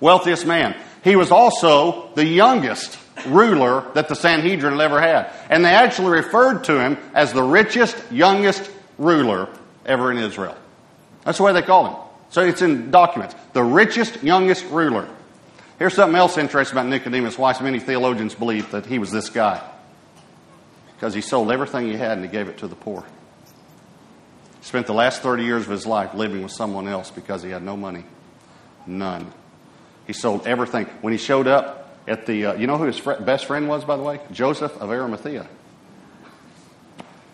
Wealthiest 0.00 0.46
man. 0.46 0.76
He 1.04 1.16
was 1.16 1.30
also 1.30 2.10
the 2.14 2.24
youngest 2.24 2.98
ruler 3.26 3.84
that 3.94 4.08
the 4.08 4.14
Sanhedrin 4.14 4.80
ever 4.80 5.00
had. 5.00 5.32
And 5.48 5.64
they 5.64 5.70
actually 5.70 6.10
referred 6.10 6.64
to 6.64 6.80
him 6.80 6.98
as 7.14 7.32
the 7.32 7.42
richest, 7.42 7.96
youngest 8.10 8.70
ruler 8.98 9.48
ever 9.84 10.10
in 10.10 10.18
Israel. 10.18 10.56
That's 11.24 11.38
the 11.38 11.44
way 11.44 11.52
they 11.52 11.62
called 11.62 11.88
him. 11.88 11.96
So 12.30 12.42
it's 12.42 12.62
in 12.62 12.90
documents. 12.90 13.34
The 13.52 13.62
richest, 13.62 14.22
youngest 14.22 14.64
ruler. 14.66 15.08
Here's 15.78 15.94
something 15.94 16.16
else 16.16 16.38
interesting 16.38 16.78
about 16.78 16.88
Nicodemus, 16.88 17.38
why 17.38 17.52
so 17.52 17.64
many 17.64 17.78
theologians 17.78 18.34
believe 18.34 18.70
that 18.70 18.86
he 18.86 18.98
was 18.98 19.10
this 19.10 19.30
guy. 19.30 19.62
Because 20.94 21.14
he 21.14 21.20
sold 21.20 21.52
everything 21.52 21.86
he 21.86 21.96
had 21.96 22.12
and 22.12 22.24
he 22.24 22.30
gave 22.30 22.48
it 22.48 22.58
to 22.58 22.68
the 22.68 22.74
poor. 22.74 23.04
He 24.60 24.66
spent 24.66 24.86
the 24.86 24.94
last 24.94 25.22
30 25.22 25.44
years 25.44 25.64
of 25.64 25.70
his 25.70 25.86
life 25.86 26.14
living 26.14 26.42
with 26.42 26.52
someone 26.52 26.88
else 26.88 27.10
because 27.10 27.42
he 27.42 27.50
had 27.50 27.62
no 27.62 27.76
money. 27.76 28.04
None. 28.86 29.30
He 30.06 30.12
sold 30.12 30.46
everything. 30.46 30.86
When 31.02 31.12
he 31.12 31.18
showed 31.18 31.46
up 31.46 31.85
at 32.06 32.26
the, 32.26 32.46
uh, 32.46 32.54
you 32.54 32.66
know 32.66 32.78
who 32.78 32.84
his 32.84 32.98
fr- 32.98 33.14
best 33.14 33.46
friend 33.46 33.68
was, 33.68 33.84
by 33.84 33.96
the 33.96 34.02
way? 34.02 34.20
Joseph 34.32 34.76
of 34.76 34.90
Arimathea. 34.90 35.46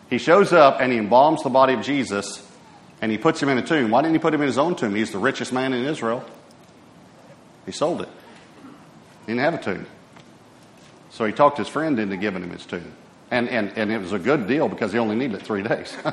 He 0.08 0.18
shows 0.18 0.52
up 0.52 0.80
and 0.80 0.92
he 0.92 0.98
embalms 0.98 1.42
the 1.42 1.50
body 1.50 1.74
of 1.74 1.82
Jesus 1.82 2.46
and 3.00 3.10
he 3.10 3.18
puts 3.18 3.42
him 3.42 3.48
in 3.48 3.58
a 3.58 3.62
tomb. 3.62 3.90
Why 3.90 4.02
didn't 4.02 4.14
he 4.14 4.18
put 4.18 4.34
him 4.34 4.40
in 4.40 4.46
his 4.46 4.58
own 4.58 4.76
tomb? 4.76 4.94
He's 4.94 5.10
the 5.10 5.18
richest 5.18 5.52
man 5.52 5.72
in 5.72 5.84
Israel. 5.84 6.24
He 7.66 7.72
sold 7.72 8.02
it. 8.02 8.08
He 9.26 9.32
didn't 9.32 9.40
have 9.40 9.54
a 9.54 9.62
tomb. 9.62 9.86
So 11.10 11.24
he 11.24 11.32
talked 11.32 11.58
his 11.58 11.68
friend 11.68 11.98
into 11.98 12.16
giving 12.16 12.42
him 12.42 12.50
his 12.50 12.64
tomb. 12.64 12.92
And, 13.30 13.48
and, 13.48 13.72
and 13.76 13.90
it 13.90 13.98
was 13.98 14.12
a 14.12 14.18
good 14.18 14.46
deal 14.46 14.68
because 14.68 14.92
he 14.92 14.98
only 14.98 15.16
needed 15.16 15.40
it 15.40 15.42
three 15.42 15.62
days. 15.62 15.96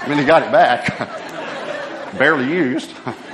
I 0.00 0.06
mean, 0.08 0.18
he 0.18 0.24
got 0.24 0.42
it 0.42 0.52
back. 0.52 0.96
Barely 2.18 2.50
used. 2.50 2.90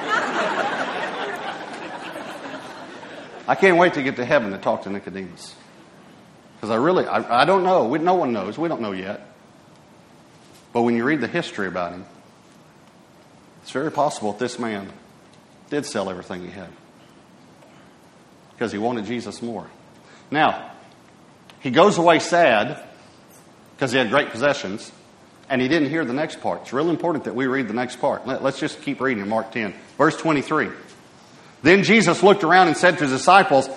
I 3.46 3.54
can't 3.54 3.76
wait 3.76 3.94
to 3.94 4.02
get 4.02 4.16
to 4.16 4.24
heaven 4.24 4.52
to 4.52 4.58
talk 4.58 4.82
to 4.82 4.90
Nicodemus. 4.90 5.54
Because 6.56 6.70
I 6.70 6.76
really, 6.76 7.06
I, 7.06 7.42
I 7.42 7.44
don't 7.44 7.62
know. 7.62 7.86
We, 7.86 7.98
no 7.98 8.14
one 8.14 8.32
knows. 8.32 8.56
We 8.56 8.68
don't 8.68 8.80
know 8.80 8.92
yet. 8.92 9.28
But 10.72 10.82
when 10.82 10.96
you 10.96 11.04
read 11.04 11.20
the 11.20 11.28
history 11.28 11.68
about 11.68 11.92
him, 11.92 12.04
it's 13.62 13.70
very 13.70 13.92
possible 13.92 14.32
that 14.32 14.38
this 14.38 14.58
man 14.58 14.92
did 15.70 15.86
sell 15.86 16.10
everything 16.10 16.42
he 16.42 16.50
had 16.50 16.68
because 18.52 18.72
he 18.72 18.78
wanted 18.78 19.04
Jesus 19.04 19.42
more. 19.42 19.66
Now, 20.30 20.72
he 21.60 21.70
goes 21.70 21.98
away 21.98 22.18
sad 22.18 22.82
because 23.74 23.92
he 23.92 23.98
had 23.98 24.10
great 24.10 24.30
possessions, 24.30 24.90
and 25.48 25.60
he 25.60 25.68
didn't 25.68 25.90
hear 25.90 26.04
the 26.04 26.12
next 26.12 26.40
part. 26.40 26.62
It's 26.62 26.72
real 26.72 26.90
important 26.90 27.24
that 27.24 27.34
we 27.34 27.46
read 27.46 27.68
the 27.68 27.74
next 27.74 28.00
part. 28.00 28.26
Let, 28.26 28.42
us 28.42 28.58
just 28.58 28.82
keep 28.82 29.00
reading 29.00 29.26
Mark 29.28 29.52
10, 29.52 29.74
verse 29.98 30.16
23. 30.16 30.68
Then 31.64 31.82
Jesus 31.82 32.22
looked 32.22 32.44
around 32.44 32.68
and 32.68 32.76
said 32.76 32.98
to 32.98 33.04
his 33.04 33.10
disciples, 33.10 33.70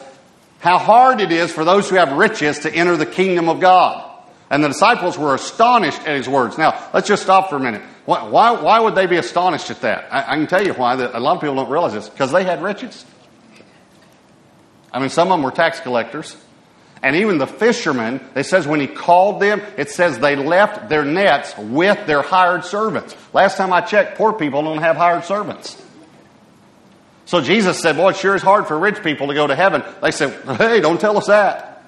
How 0.60 0.78
hard 0.78 1.21
it 1.21 1.32
is 1.32 1.54
for 1.54 1.63
those 1.63 1.89
who 1.89 1.95
have 1.95 2.12
riches 2.12 2.60
to 2.60 2.76
enter 2.76 2.97
the 2.97 3.06
kingdom 3.06 3.47
of 3.47 3.62
God. 3.62 4.04
And 4.50 4.62
the 4.62 4.67
disciples 4.67 5.17
were 5.17 5.34
astonished 5.34 6.02
at 6.02 6.17
his 6.17 6.28
words. 6.28 6.58
Now, 6.58 6.89
let's 6.93 7.08
just 7.08 7.23
stop 7.23 7.50
for 7.50 7.56
a 7.56 7.60
minute. 7.62 7.82
Why, 8.04 8.28
why, 8.28 8.52
why 8.62 8.82
would 8.82 8.93
they 8.93 9.06
be 9.06 9.15
astonished 9.15 9.71
at 9.71 9.82
that? 9.82 10.10
I, 10.12 10.34
I 10.34 10.36
can 10.36 10.47
tell 10.47 10.65
you 10.65 10.73
why. 10.73 10.95
A 10.95 11.19
lot 11.19 11.36
of 11.36 11.41
people 11.41 11.56
don't 11.56 11.69
realize 11.69 11.93
this. 11.93 12.10
Because 12.10 12.34
they 12.34 12.43
had 12.43 12.62
riches. 12.62 13.06
I 14.91 15.00
mean, 15.00 15.10
some 15.10 15.32
of 15.32 15.38
them 15.38 15.43
were 15.43 15.52
tax 15.52 15.80
collectors. 15.80 16.36
And 17.02 17.15
even 17.15 17.38
the 17.38 17.47
fishermen, 17.47 18.19
it 18.36 18.43
says 18.47 18.67
when 18.67 18.82
he 18.82 18.88
called 18.88 19.41
them, 19.41 19.62
it 19.78 19.91
says 19.91 20.19
they 20.19 20.36
left 20.36 20.89
their 20.89 21.06
nets 21.06 21.58
with 21.58 22.06
their 22.06 22.21
hired 22.21 22.65
servants. 22.65 23.15
Last 23.34 23.56
time 23.56 23.71
I 23.71 23.80
checked, 23.80 24.17
poor 24.17 24.34
people 24.34 24.62
don't 24.63 24.80
have 24.80 24.97
hired 24.97 25.23
servants. 25.23 25.82
So 27.28 27.42
Jesus 27.42 27.82
said, 27.82 27.98
Boy, 27.98 28.12
it 28.12 28.16
sure 28.16 28.36
is 28.36 28.42
hard 28.42 28.68
for 28.68 28.80
rich 28.80 29.04
people 29.04 29.28
to 29.28 29.34
go 29.34 29.46
to 29.46 29.56
heaven. 29.56 29.84
They 30.02 30.12
said, 30.12 30.34
Hey, 30.58 30.80
don't 30.80 31.00
tell 31.00 31.18
us 31.18 31.28
that. 31.28 31.84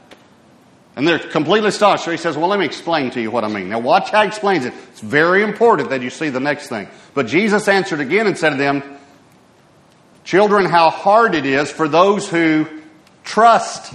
And 0.97 1.07
they're 1.07 1.17
completely 1.17 1.69
astonished. 1.69 2.03
So 2.03 2.11
he 2.11 2.17
says, 2.17 2.35
Well, 2.37 2.49
let 2.49 2.59
me 2.59 2.65
explain 2.65 3.09
to 3.11 3.21
you 3.21 3.31
what 3.31 3.45
I 3.45 3.47
mean. 3.47 3.69
Now, 3.69 3.79
watch 3.79 4.11
how 4.11 4.21
he 4.21 4.27
explains 4.27 4.65
it. 4.65 4.73
It's 4.91 4.99
very 4.99 5.41
important 5.41 5.91
that 5.91 6.01
you 6.01 6.09
see 6.09 6.27
the 6.27 6.41
next 6.41 6.67
thing. 6.67 6.89
But 7.13 7.27
Jesus 7.27 7.69
answered 7.69 8.01
again 8.01 8.27
and 8.27 8.37
said 8.37 8.49
to 8.49 8.57
them, 8.57 8.83
Children, 10.25 10.65
how 10.65 10.89
hard 10.89 11.35
it 11.35 11.45
is 11.45 11.71
for 11.71 11.87
those 11.87 12.29
who 12.29 12.67
trust 13.23 13.93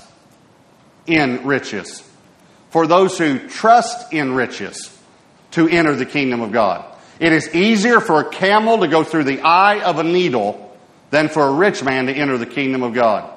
in 1.06 1.46
riches. 1.46 2.02
For 2.70 2.86
those 2.86 3.18
who 3.18 3.38
trust 3.50 4.14
in 4.14 4.32
riches 4.32 4.96
to 5.50 5.68
enter 5.68 5.94
the 5.94 6.06
kingdom 6.06 6.40
of 6.40 6.52
God. 6.52 6.86
It 7.20 7.34
is 7.34 7.54
easier 7.54 8.00
for 8.00 8.20
a 8.20 8.30
camel 8.30 8.78
to 8.78 8.88
go 8.88 9.04
through 9.04 9.24
the 9.24 9.42
eye 9.42 9.82
of 9.82 9.98
a 9.98 10.02
needle 10.02 10.63
than 11.14 11.28
for 11.28 11.46
a 11.46 11.52
rich 11.52 11.84
man 11.84 12.06
to 12.06 12.12
enter 12.12 12.36
the 12.36 12.44
kingdom 12.44 12.82
of 12.82 12.92
God. 12.92 13.30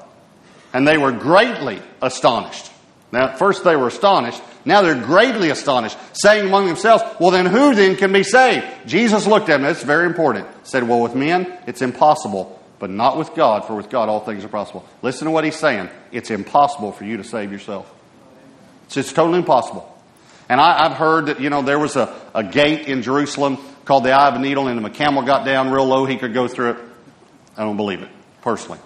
And 0.73 0.87
they 0.87 0.97
were 0.97 1.11
greatly 1.11 1.79
astonished. 2.01 2.71
Now, 3.11 3.25
at 3.29 3.37
first 3.37 3.63
they 3.63 3.75
were 3.75 3.87
astonished. 3.87 4.41
Now 4.65 4.81
they're 4.81 4.99
greatly 4.99 5.51
astonished, 5.51 5.95
saying 6.11 6.47
among 6.47 6.65
themselves, 6.65 7.03
Well, 7.19 7.29
then 7.29 7.45
who 7.45 7.75
then 7.75 7.95
can 7.95 8.11
be 8.11 8.23
saved? 8.23 8.65
Jesus 8.87 9.27
looked 9.27 9.49
at 9.49 9.61
them, 9.61 9.69
it's 9.69 9.83
very 9.83 10.07
important. 10.07 10.47
Said, 10.63 10.87
Well, 10.87 11.01
with 11.01 11.13
men, 11.13 11.55
it's 11.67 11.83
impossible, 11.83 12.59
but 12.79 12.89
not 12.89 13.15
with 13.15 13.35
God, 13.35 13.65
for 13.65 13.75
with 13.75 13.91
God 13.91 14.09
all 14.09 14.21
things 14.21 14.43
are 14.43 14.49
possible. 14.49 14.83
Listen 15.03 15.25
to 15.25 15.31
what 15.31 15.43
he's 15.43 15.55
saying. 15.55 15.87
It's 16.11 16.31
impossible 16.31 16.91
for 16.91 17.05
you 17.05 17.17
to 17.17 17.23
save 17.23 17.51
yourself. 17.51 17.93
It's 18.85 18.95
just 18.95 19.15
totally 19.15 19.37
impossible. 19.37 19.87
And 20.49 20.59
I, 20.59 20.87
have 20.89 20.97
heard 20.97 21.27
that, 21.27 21.39
you 21.39 21.51
know, 21.51 21.61
there 21.61 21.79
was 21.79 21.95
a, 21.95 22.13
a 22.33 22.43
gate 22.43 22.87
in 22.87 23.03
Jerusalem 23.03 23.59
called 23.85 24.03
the 24.03 24.13
Eye 24.13 24.29
of 24.29 24.35
a 24.35 24.39
Needle, 24.39 24.67
and 24.67 24.79
if 24.79 24.85
a 24.85 24.89
camel 24.89 25.21
got 25.21 25.45
down 25.45 25.69
real 25.69 25.85
low, 25.85 26.05
he 26.05 26.17
could 26.17 26.33
go 26.33 26.47
through 26.47 26.71
it. 26.71 26.77
I 27.57 27.63
don't 27.63 27.77
believe 27.77 28.01
it, 28.01 28.09
personally. 28.41 28.79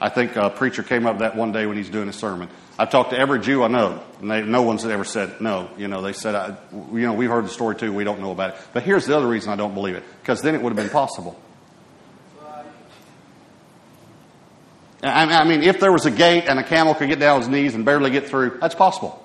I 0.00 0.08
think 0.08 0.36
a 0.36 0.48
preacher 0.48 0.82
came 0.82 1.06
up 1.06 1.14
with 1.14 1.20
that 1.20 1.36
one 1.36 1.52
day 1.52 1.66
when 1.66 1.76
he's 1.76 1.90
doing 1.90 2.08
a 2.08 2.12
sermon. 2.12 2.48
I've 2.78 2.90
talked 2.90 3.10
to 3.10 3.18
every 3.18 3.40
Jew 3.40 3.62
I 3.62 3.68
know, 3.68 4.02
and 4.20 4.30
they, 4.30 4.42
no 4.42 4.62
one's 4.62 4.84
ever 4.86 5.04
said 5.04 5.40
no. 5.40 5.68
You 5.76 5.88
know, 5.88 6.00
they 6.00 6.14
said, 6.14 6.34
I, 6.34 6.56
you 6.72 7.00
know, 7.00 7.12
we've 7.12 7.28
heard 7.28 7.44
the 7.44 7.50
story 7.50 7.76
too. 7.76 7.92
We 7.92 8.04
don't 8.04 8.20
know 8.20 8.30
about 8.30 8.54
it. 8.54 8.60
But 8.72 8.84
here's 8.84 9.04
the 9.04 9.16
other 9.16 9.26
reason 9.26 9.52
I 9.52 9.56
don't 9.56 9.74
believe 9.74 9.96
it: 9.96 10.04
because 10.22 10.40
then 10.40 10.54
it 10.54 10.62
would 10.62 10.70
have 10.70 10.76
been 10.76 10.88
possible. 10.88 11.38
I, 15.02 15.24
I 15.24 15.44
mean, 15.44 15.62
if 15.62 15.80
there 15.80 15.92
was 15.92 16.06
a 16.06 16.10
gate 16.10 16.44
and 16.46 16.58
a 16.58 16.64
camel 16.64 16.94
could 16.94 17.08
get 17.08 17.18
down 17.18 17.40
his 17.40 17.48
knees 17.48 17.74
and 17.74 17.84
barely 17.84 18.10
get 18.10 18.28
through, 18.28 18.58
that's 18.60 18.74
possible. 18.74 19.22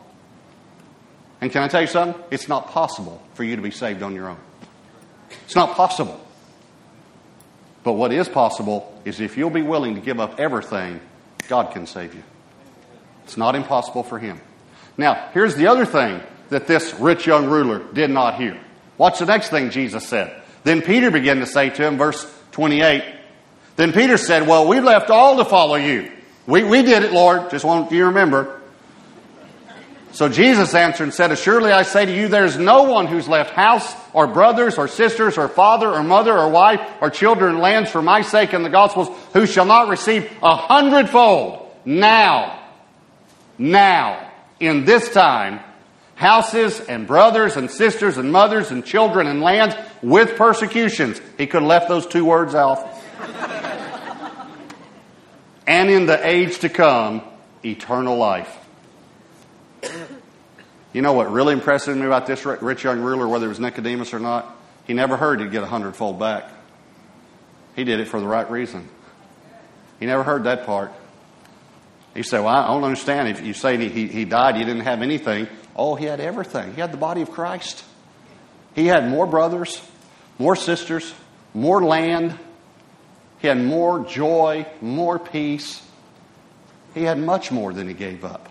And 1.41 1.51
can 1.51 1.63
I 1.63 1.67
tell 1.67 1.81
you 1.81 1.87
something? 1.87 2.21
It's 2.31 2.47
not 2.47 2.67
possible 2.67 3.21
for 3.33 3.43
you 3.43 3.55
to 3.55 3.61
be 3.61 3.71
saved 3.71 4.01
on 4.01 4.15
your 4.15 4.29
own. 4.29 4.37
It's 5.45 5.55
not 5.55 5.75
possible. 5.75 6.24
But 7.85 7.93
what 7.93 8.11
is 8.11 8.27
possible 8.27 8.91
is 9.05 9.21
if 9.21 9.37
you'll 9.37 9.51
be 9.51 9.61
willing 9.61 9.93
to 9.93 10.01
give 10.01 10.19
up 10.19 10.39
everything, 10.39 10.99
God 11.47 11.71
can 11.71 11.85
save 11.85 12.15
you. 12.15 12.23
It's 13.23 13.37
not 13.37 13.55
impossible 13.55 14.01
for 14.01 14.17
him. 14.17 14.41
Now, 14.97 15.29
here's 15.33 15.55
the 15.55 15.67
other 15.67 15.85
thing 15.85 16.19
that 16.49 16.65
this 16.65 16.95
rich 16.95 17.27
young 17.27 17.45
ruler 17.45 17.83
did 17.93 18.09
not 18.09 18.35
hear. 18.35 18.59
Watch 18.97 19.19
the 19.19 19.27
next 19.27 19.49
thing 19.49 19.69
Jesus 19.69 20.07
said. 20.07 20.41
Then 20.63 20.81
Peter 20.81 21.11
began 21.11 21.39
to 21.41 21.45
say 21.45 21.69
to 21.69 21.85
him, 21.85 21.97
verse 21.97 22.25
28, 22.53 23.03
Then 23.75 23.93
Peter 23.93 24.17
said, 24.17 24.47
Well, 24.47 24.67
we 24.67 24.79
left 24.79 25.11
all 25.11 25.37
to 25.37 25.45
follow 25.45 25.75
you. 25.75 26.11
We, 26.47 26.63
we 26.63 26.81
did 26.81 27.03
it, 27.03 27.11
Lord. 27.11 27.51
Just 27.51 27.65
want 27.65 27.91
you 27.91 27.99
to 27.99 28.05
remember. 28.07 28.61
So 30.15 30.29
Jesus 30.29 30.73
answered 30.73 31.03
and 31.03 31.13
said, 31.13 31.31
Assuredly 31.31 31.71
I 31.71 31.83
say 31.83 32.05
to 32.05 32.15
you, 32.15 32.27
there's 32.27 32.57
no 32.57 32.83
one 32.83 33.05
who's 33.05 33.27
left 33.27 33.51
house 33.51 33.93
or 34.13 34.27
brothers 34.27 34.77
or 34.77 34.87
sisters 34.87 35.37
or 35.37 35.47
father 35.47 35.89
or 35.89 36.03
mother 36.03 36.35
or 36.35 36.49
wife 36.49 36.81
or 37.01 37.09
children 37.09 37.51
and 37.51 37.59
lands 37.59 37.91
for 37.91 38.01
my 38.01 38.21
sake 38.21 38.53
and 38.53 38.65
the 38.65 38.69
gospel's 38.69 39.09
who 39.33 39.45
shall 39.45 39.65
not 39.65 39.89
receive 39.89 40.31
a 40.41 40.55
hundredfold 40.55 41.69
now 41.85 42.65
now, 43.57 44.31
in 44.59 44.85
this 44.85 45.09
time, 45.11 45.59
houses 46.15 46.79
and 46.79 47.07
brothers 47.07 47.55
and 47.55 47.69
sisters 47.71 48.17
and 48.17 48.31
mothers 48.31 48.71
and 48.71 48.85
children 48.85 49.27
and 49.27 49.41
lands 49.41 49.75
with 50.01 50.35
persecutions. 50.35 51.21
He 51.37 51.47
could 51.47 51.61
have 51.61 51.69
left 51.69 51.87
those 51.87 52.05
two 52.05 52.25
words 52.25 52.53
out. 52.55 52.85
and 55.67 55.89
in 55.89 56.05
the 56.05 56.25
age 56.25 56.59
to 56.59 56.69
come, 56.69 57.21
eternal 57.63 58.17
life. 58.17 58.64
You 60.93 61.01
know 61.01 61.13
what 61.13 61.31
really 61.31 61.53
impressed 61.53 61.87
me 61.87 62.05
about 62.05 62.25
this 62.25 62.45
rich 62.45 62.83
young 62.83 63.01
ruler, 63.01 63.27
whether 63.27 63.47
it 63.47 63.49
was 63.49 63.59
Nicodemus 63.59 64.13
or 64.13 64.19
not? 64.19 64.55
He 64.85 64.93
never 64.93 65.17
heard 65.17 65.41
he'd 65.41 65.51
get 65.51 65.63
a 65.63 65.67
hundredfold 65.67 66.19
back. 66.19 66.49
He 67.75 67.83
did 67.83 67.99
it 67.99 68.07
for 68.07 68.19
the 68.19 68.27
right 68.27 68.49
reason. 68.49 68.87
He 69.99 70.05
never 70.05 70.23
heard 70.23 70.45
that 70.45 70.65
part. 70.65 70.93
He 72.13 72.23
said, 72.23 72.39
Well, 72.39 72.55
I 72.55 72.67
don't 72.67 72.83
understand. 72.83 73.27
If 73.27 73.45
you 73.45 73.53
say 73.53 73.77
he, 73.77 74.07
he 74.07 74.25
died, 74.25 74.55
he 74.55 74.63
didn't 74.63 74.83
have 74.83 75.01
anything. 75.01 75.47
Oh, 75.75 75.95
he 75.95 76.05
had 76.05 76.21
everything. 76.21 76.73
He 76.73 76.81
had 76.81 76.93
the 76.93 76.97
body 76.97 77.21
of 77.21 77.31
Christ. 77.31 77.83
He 78.73 78.87
had 78.87 79.09
more 79.09 79.25
brothers, 79.25 79.81
more 80.39 80.55
sisters, 80.55 81.13
more 81.53 81.83
land. 81.83 82.37
He 83.39 83.47
had 83.47 83.59
more 83.59 84.05
joy, 84.05 84.65
more 84.81 85.19
peace. 85.19 85.81
He 86.93 87.03
had 87.03 87.19
much 87.19 87.51
more 87.51 87.73
than 87.73 87.87
he 87.87 87.93
gave 87.93 88.23
up. 88.23 88.49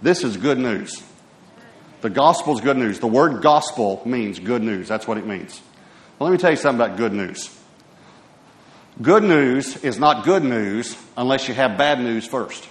This 0.00 0.22
is 0.24 0.36
good 0.36 0.58
news. 0.58 1.02
The 2.00 2.10
gospel 2.10 2.54
is 2.54 2.60
good 2.60 2.76
news. 2.76 3.00
The 3.00 3.08
word 3.08 3.42
gospel 3.42 4.02
means 4.04 4.38
good 4.38 4.62
news. 4.62 4.86
That's 4.86 5.08
what 5.08 5.18
it 5.18 5.26
means. 5.26 5.60
Well, 6.18 6.28
let 6.30 6.36
me 6.36 6.40
tell 6.40 6.50
you 6.50 6.56
something 6.56 6.84
about 6.84 6.96
good 6.96 7.12
news. 7.12 7.54
Good 9.00 9.22
news 9.22 9.76
is 9.84 9.98
not 9.98 10.24
good 10.24 10.44
news 10.44 10.96
unless 11.16 11.48
you 11.48 11.54
have 11.54 11.78
bad 11.78 12.00
news 12.00 12.26
first. 12.26 12.68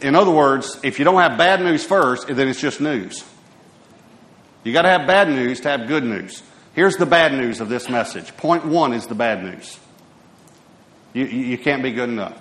In 0.00 0.14
other 0.14 0.30
words, 0.30 0.78
if 0.82 0.98
you 0.98 1.04
don't 1.04 1.20
have 1.20 1.38
bad 1.38 1.60
news 1.60 1.84
first, 1.84 2.28
then 2.28 2.48
it's 2.48 2.60
just 2.60 2.80
news. 2.80 3.24
You 4.64 4.72
got 4.72 4.82
to 4.82 4.90
have 4.90 5.06
bad 5.06 5.28
news 5.28 5.60
to 5.60 5.70
have 5.70 5.88
good 5.88 6.04
news. 6.04 6.42
Here's 6.74 6.96
the 6.96 7.06
bad 7.06 7.32
news 7.32 7.60
of 7.60 7.68
this 7.68 7.88
message. 7.88 8.36
Point 8.36 8.66
one 8.66 8.92
is 8.92 9.06
the 9.06 9.14
bad 9.14 9.42
news. 9.42 9.78
You, 11.14 11.24
you, 11.24 11.40
you 11.46 11.58
can't 11.58 11.82
be 11.82 11.92
good 11.92 12.10
enough. 12.10 12.38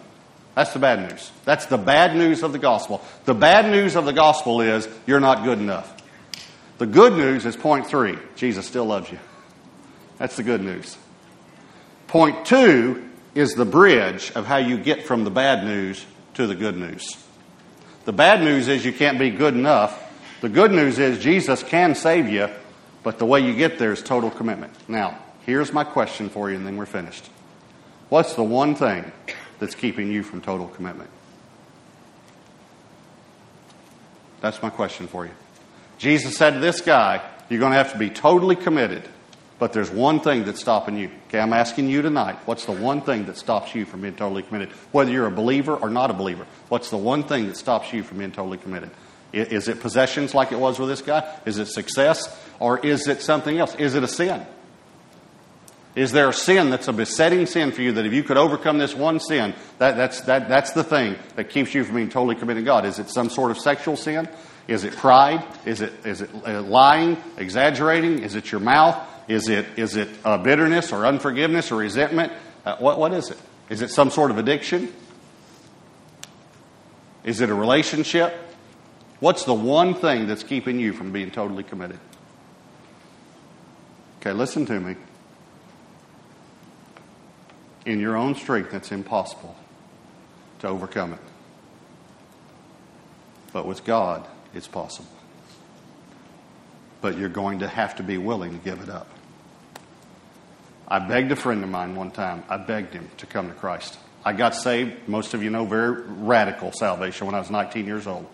That's 0.56 0.72
the 0.72 0.80
bad 0.80 1.10
news. 1.10 1.32
That's 1.44 1.66
the 1.66 1.78
bad 1.78 2.16
news 2.16 2.42
of 2.42 2.54
the 2.54 2.60
gospel. 2.60 3.04
The 3.26 3.34
bad 3.34 3.70
news 3.70 3.96
of 3.96 4.06
the 4.06 4.14
gospel 4.14 4.62
is 4.62 4.88
you're 5.06 5.20
not 5.20 5.44
good 5.44 5.60
enough. 5.60 5.92
The 6.78 6.86
good 6.86 7.14
news 7.14 7.46
is 7.46 7.56
point 7.56 7.88
three 7.88 8.18
Jesus 8.36 8.66
still 8.66 8.86
loves 8.86 9.12
you. 9.12 9.20
That's 10.18 10.38
the 10.38 10.44
good 10.44 10.62
news. 10.62 10.98
Point 12.08 12.46
two 12.46 13.10
is 13.34 13.54
the 13.54 13.66
bridge 13.66 14.32
of 14.32 14.46
how 14.46 14.58
you 14.58 14.78
get 14.78 15.04
from 15.04 15.26
the 15.26 15.30
bad 15.30 15.66
news 15.66 16.06
to 16.36 16.48
the 16.48 16.56
good 16.56 16.78
news. 16.78 17.18
The 18.06 18.14
bad 18.14 18.42
news 18.42 18.70
is 18.70 18.86
you 18.86 18.94
can't 18.94 19.20
be 19.20 19.32
good 19.32 19.56
enough. 19.56 20.02
The 20.40 20.50
good 20.50 20.72
news 20.72 21.00
is 21.00 21.20
Jesus 21.20 21.64
can 21.64 21.96
save 21.96 22.30
you, 22.30 22.50
but 23.04 23.20
the 23.20 23.26
way 23.26 23.42
you 23.42 23.56
get 23.56 23.78
there 23.78 23.92
is 23.92 24.02
total 24.02 24.30
commitment. 24.30 24.74
Now, 24.88 25.18
here's 25.46 25.74
my 25.74 25.84
question 25.84 26.30
for 26.30 26.50
you, 26.50 26.56
and 26.56 26.66
then 26.66 26.78
we're 26.78 26.86
finished. 26.86 27.30
What's 28.10 28.36
the 28.36 28.44
one 28.44 28.76
thing 28.76 29.12
that's 29.60 29.76
keeping 29.76 30.12
you 30.12 30.24
from 30.24 30.42
total 30.42 30.68
commitment? 30.68 31.10
That's 34.42 34.62
my 34.62 34.70
question 34.70 35.08
for 35.08 35.26
you. 35.26 35.32
Jesus 35.98 36.38
said 36.38 36.52
to 36.52 36.60
this 36.60 36.82
guy, 36.82 37.22
You're 37.50 37.60
going 37.60 37.72
to 37.72 37.78
have 37.78 37.94
to 37.94 37.98
be 37.98 38.10
totally 38.10 38.56
committed, 38.56 39.04
but 39.60 39.74
there's 39.74 39.90
one 39.90 40.20
thing 40.20 40.46
that's 40.46 40.60
stopping 40.60 40.98
you. 40.98 41.10
Okay, 41.28 41.40
I'm 41.40 41.54
asking 41.54 41.90
you 41.90 42.02
tonight, 42.02 42.36
what's 42.46 42.66
the 42.66 42.74
one 42.74 43.02
thing 43.02 43.26
that 43.26 43.38
stops 43.38 43.74
you 43.74 43.86
from 43.86 44.02
being 44.02 44.16
totally 44.16 44.44
committed? 44.44 44.70
Whether 44.92 45.12
you're 45.12 45.28
a 45.28 45.32
believer 45.32 45.76
or 45.76 45.90
not 45.90 46.12
a 46.12 46.14
believer, 46.14 46.46
what's 46.70 46.90
the 46.90 46.98
one 46.98 47.24
thing 47.24 47.48
that 47.48 47.58
stops 47.58 47.92
you 47.94 48.04
from 48.04 48.20
being 48.20 48.32
totally 48.32 48.58
committed? 48.58 48.92
Is 49.34 49.68
it 49.68 49.82
possessions 49.82 50.34
like 50.34 50.52
it 50.52 50.60
was 50.60 50.80
with 50.80 50.88
this 50.88 51.02
guy? 51.02 51.28
Is 51.46 51.58
it 51.58 51.66
success? 51.66 52.40
Or 52.60 52.80
is 52.80 53.08
it 53.08 53.22
something 53.22 53.58
else? 53.58 53.76
Is 53.76 53.96
it 53.96 54.04
a 54.04 54.08
sin? 54.08 54.46
Is 55.96 56.12
there 56.12 56.28
a 56.28 56.34
sin 56.34 56.72
that's 56.72 56.90
a 56.90 56.94
besetting 56.94 57.46
sin 57.46 57.72
for 57.72 57.82
you 57.82 57.94
that 57.94 58.06
if 58.06 58.12
you 58.12 58.22
could 58.22 58.36
overcome 58.36 58.78
this 58.78 58.94
one 58.94 59.22
sin, 59.22 59.54
that, 59.78 59.96
that's, 59.96 60.22
that, 60.22 60.50
that's 60.50 60.74
the 60.74 60.84
thing 60.84 61.16
that 61.38 61.50
keeps 61.50 61.74
you 61.74 61.86
from 61.86 61.96
being 61.96 62.10
totally 62.10 62.36
committed 62.36 62.64
to 62.64 62.66
God? 62.66 62.86
Is 62.86 63.00
it 63.00 63.10
some 63.10 63.30
sort 63.30 63.50
of 63.50 63.58
sexual 63.58 63.96
sin? 63.96 64.28
Is 64.68 64.84
it 64.84 64.94
pride? 64.94 65.46
Is 65.66 65.80
it, 65.80 65.94
is 66.06 66.22
it 66.22 66.30
uh, 66.46 66.62
lying, 66.64 67.18
exaggerating? 67.38 68.24
Is 68.24 68.36
it 68.36 68.52
your 68.52 68.60
mouth? 68.60 68.98
Is 69.30 69.48
it, 69.48 69.66
is 69.78 69.96
it 69.96 70.10
uh, 70.26 70.38
bitterness 70.38 70.92
or 70.92 71.06
unforgiveness 71.06 71.72
or 71.72 71.78
resentment? 71.78 72.34
Uh, 72.66 72.76
what, 72.78 73.00
what 73.00 73.14
is 73.14 73.30
it? 73.30 73.38
Is 73.70 73.82
it 73.82 73.90
some 73.90 74.10
sort 74.10 74.32
of 74.32 74.38
addiction? 74.38 74.94
Is 77.24 77.40
it 77.40 77.50
a 77.50 77.56
relationship? 77.56 78.36
What's 79.22 79.46
the 79.46 79.54
one 79.54 79.94
thing 79.94 80.28
that's 80.28 80.44
keeping 80.44 80.78
you 80.78 80.92
from 80.92 81.14
being 81.14 81.32
totally 81.32 81.64
committed? 81.64 82.00
Okay, 84.20 84.34
listen 84.34 84.66
to 84.66 84.80
me 84.80 84.96
in 87.86 88.00
your 88.00 88.18
own 88.18 88.36
strength, 88.36 88.74
it's 88.74 88.92
impossible 88.92 89.56
to 90.60 90.68
overcome 90.68 91.14
it. 91.14 91.20
But 93.54 93.66
with 93.66 93.86
God, 93.86 94.28
it's 94.54 94.68
possible. 94.68 95.10
But 97.02 97.18
you're 97.18 97.30
going 97.30 97.60
to 97.60 97.68
have 97.68 97.96
to 97.98 98.04
be 98.04 98.18
willing 98.18 98.52
to 98.52 98.58
give 98.58 98.82
it 98.82 98.90
up. 98.90 99.08
I 100.88 101.00
begged 101.00 101.32
a 101.32 101.36
friend 101.36 101.64
of 101.64 101.70
mine 101.70 101.96
one 101.96 102.12
time, 102.12 102.44
I 102.50 102.58
begged 102.58 102.94
him 102.94 103.10
to 103.18 103.26
come 103.26 103.48
to 103.48 103.54
Christ. 103.54 103.98
I 104.24 104.34
got 104.34 104.56
saved, 104.56 105.08
most 105.08 105.34
of 105.34 105.44
you 105.44 105.52
know, 105.52 105.66
very 105.66 106.02
radical 106.02 106.72
salvation 106.72 107.28
when 107.28 107.36
I 107.36 107.40
was 107.40 107.52
19 107.52 107.86
years 107.86 108.08
old. 108.08 108.26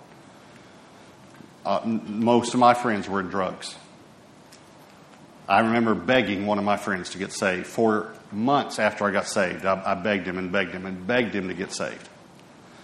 Uh, 1.66 1.82
most 1.86 2.54
of 2.54 2.60
my 2.60 2.74
friends 2.74 3.08
were 3.08 3.20
in 3.20 3.28
drugs. 3.28 3.76
I 5.52 5.60
remember 5.60 5.96
begging 5.96 6.46
one 6.46 6.60
of 6.60 6.64
my 6.64 6.78
friends 6.78 7.10
to 7.10 7.18
get 7.18 7.34
saved 7.34 7.68
for 7.68 8.14
months 8.32 8.80
after 8.80 9.04
I 9.04 9.12
got 9.12 9.28
saved. 9.28 9.66
I, 9.66 9.84
I, 9.86 9.96
begged 9.96 10.26
him 10.26 10.38
and 10.38 10.50
begged 10.50 10.72
him 10.72 10.86
and 10.86 11.06
begged 11.06 11.36
him 11.36 11.50
to 11.50 11.54
get 11.54 11.74
saved. 11.74 12.08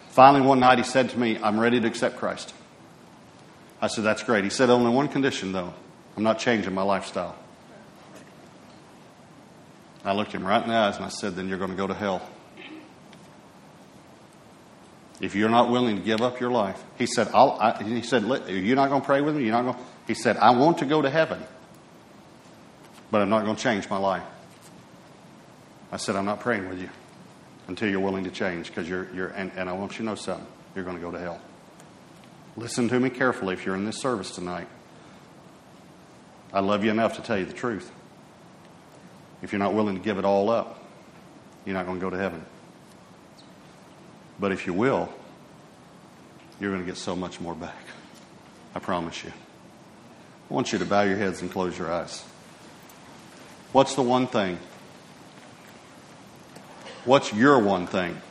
Finally, 0.10 0.45
one 0.45 0.60
night 0.60 0.77
he 0.77 0.84
said 0.84 1.10
to 1.12 1.17
me, 1.17 1.39
I'm 1.41 1.62
ready 1.62 1.80
to 1.80 1.88
accept 1.88 2.17
Christ. 2.17 2.53
I 3.82 3.88
said, 3.88 4.03
That's 4.03 4.21
great. 4.21 4.43
He 4.43 4.49
said, 4.49 4.69
Only 4.69 4.91
one 4.91 5.08
condition, 5.08 5.53
though. 5.53 5.73
I'm 6.17 6.23
not 6.23 6.39
changing 6.39 6.73
my 6.73 6.82
lifestyle. 6.82 7.38
I 10.03 10.12
looked 10.12 10.34
him 10.34 10.45
right 10.45 10.62
in 10.62 10.67
the 10.67 10.75
eyes 10.75 10.97
and 10.97 11.06
I 11.06 11.10
said, 11.10 11.38
Then 11.38 11.47
you're 11.47 11.60
going 11.60 11.71
to 11.71 11.77
go 11.77 11.88
to 11.88 11.93
hell. 11.93 12.21
If 15.21 15.36
you're 15.36 15.47
not 15.47 15.71
willing 15.71 15.95
to 15.95 16.01
give 16.01 16.19
up 16.19 16.41
your 16.41 16.51
life, 16.51 16.84
he 16.97 17.06
said, 17.06 17.30
I, 17.30 17.82
he 17.82 18.01
said, 18.01 18.23
You're 18.49 18.75
not 18.75 18.89
going 18.89 18.99
to 18.99 19.08
pray 19.08 19.21
with 19.21 19.38
me? 19.38 19.43
You're 19.43 19.53
not 19.53 19.71
going 19.71 19.86
He 20.06 20.15
said, 20.15 20.36
I 20.36 20.51
want 20.58 20.80
to 20.80 20.86
go 20.86 21.01
to 21.01 21.10
heaven 21.10 21.41
but 23.12 23.22
I'm 23.22 23.30
not 23.30 23.43
going 23.46 23.56
to 23.56 23.62
change 23.62 23.89
my 23.89 23.98
life. 23.98 24.24
I 25.91 25.98
said, 25.98 26.15
I'm 26.15 26.26
not 26.26 26.39
praying 26.39 26.67
with 26.67 26.82
you 26.82 26.89
until 27.67 27.89
you're 27.89 28.00
willing 28.00 28.26
to 28.26 28.32
change 28.32 28.67
because 28.67 28.88
you're, 28.88 29.08
you're 29.13 29.30
and, 29.30 29.52
and 29.56 29.70
I 29.70 29.74
want 29.74 29.93
you 29.93 29.98
to 30.00 30.04
know 30.04 30.15
something. 30.15 30.46
You're 30.76 30.84
going 30.84 30.98
to 30.98 31.02
go 31.02 31.12
to 31.12 31.20
hell. 31.20 31.41
Listen 32.56 32.89
to 32.89 33.00
me 33.00 33.10
carefully 33.10 33.54
if 33.54 33.65
you're 33.65 33.76
in 33.76 33.86
this 33.86 33.98
service 33.98 34.32
tonight. 34.32 34.67
I 36.54 36.60
love 36.60 36.84
you 36.84 36.91
enough 36.91 37.15
to 37.17 37.22
tell 37.22 37.38
you 37.38 37.46
the 37.46 37.54
truth. 37.54 37.91
If 39.41 39.52
you're 39.52 39.60
not 39.60 39.74
willing 39.74 39.96
to 39.96 40.02
give 40.02 40.17
it 40.17 40.26
all 40.26 40.50
up, 40.50 40.84
you're 41.65 41.76
not 41.76 41.86
going 41.86 42.00
to 42.00 42.02
go 42.02 42.10
to 42.10 42.17
heaven. 42.17 42.46
But 44.39 44.52
if 44.52 44.65
you 44.65 44.74
will, 44.74 45.13
you're 46.60 46.72
going 46.72 46.82
to 46.82 46.88
get 46.88 46.98
so 46.98 47.15
much 47.15 47.39
more 47.39 47.54
back. 47.54 47.76
I 48.74 48.80
promise 48.80 49.24
you. 49.24 49.32
I 50.50 50.54
want 50.54 50.72
you 50.72 50.80
to 50.80 50.86
bow 50.86 51.04
your 51.04 51.17
heads 51.17 51.41
and 51.41 51.52
close 51.52 51.78
your 51.78 51.91
eyes. 51.91 52.24
What's 53.71 53.95
the 53.95 54.01
one 54.01 54.27
thing? 54.27 54.58
What's 57.06 57.34
your 57.34 57.60
one 57.60 57.88
thing? 57.88 58.21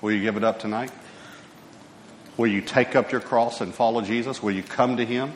Will 0.00 0.12
you 0.12 0.22
give 0.22 0.36
it 0.36 0.44
up 0.44 0.60
tonight? 0.60 0.92
Will 2.36 2.46
you 2.46 2.60
take 2.60 2.94
up 2.94 3.10
your 3.10 3.20
cross 3.20 3.60
and 3.60 3.74
follow 3.74 4.00
Jesus? 4.00 4.42
Will 4.42 4.52
you 4.52 4.62
come 4.62 4.98
to 4.98 5.04
Him? 5.04 5.32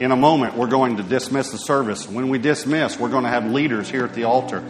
In 0.00 0.12
a 0.12 0.16
moment, 0.16 0.56
we're 0.56 0.68
going 0.68 0.98
to 0.98 1.02
dismiss 1.02 1.50
the 1.50 1.58
service. 1.58 2.06
When 2.06 2.28
we 2.28 2.38
dismiss, 2.38 2.98
we're 2.98 3.08
going 3.08 3.24
to 3.24 3.30
have 3.30 3.46
leaders 3.46 3.90
here 3.90 4.04
at 4.04 4.14
the 4.14 4.24
altar. 4.24 4.62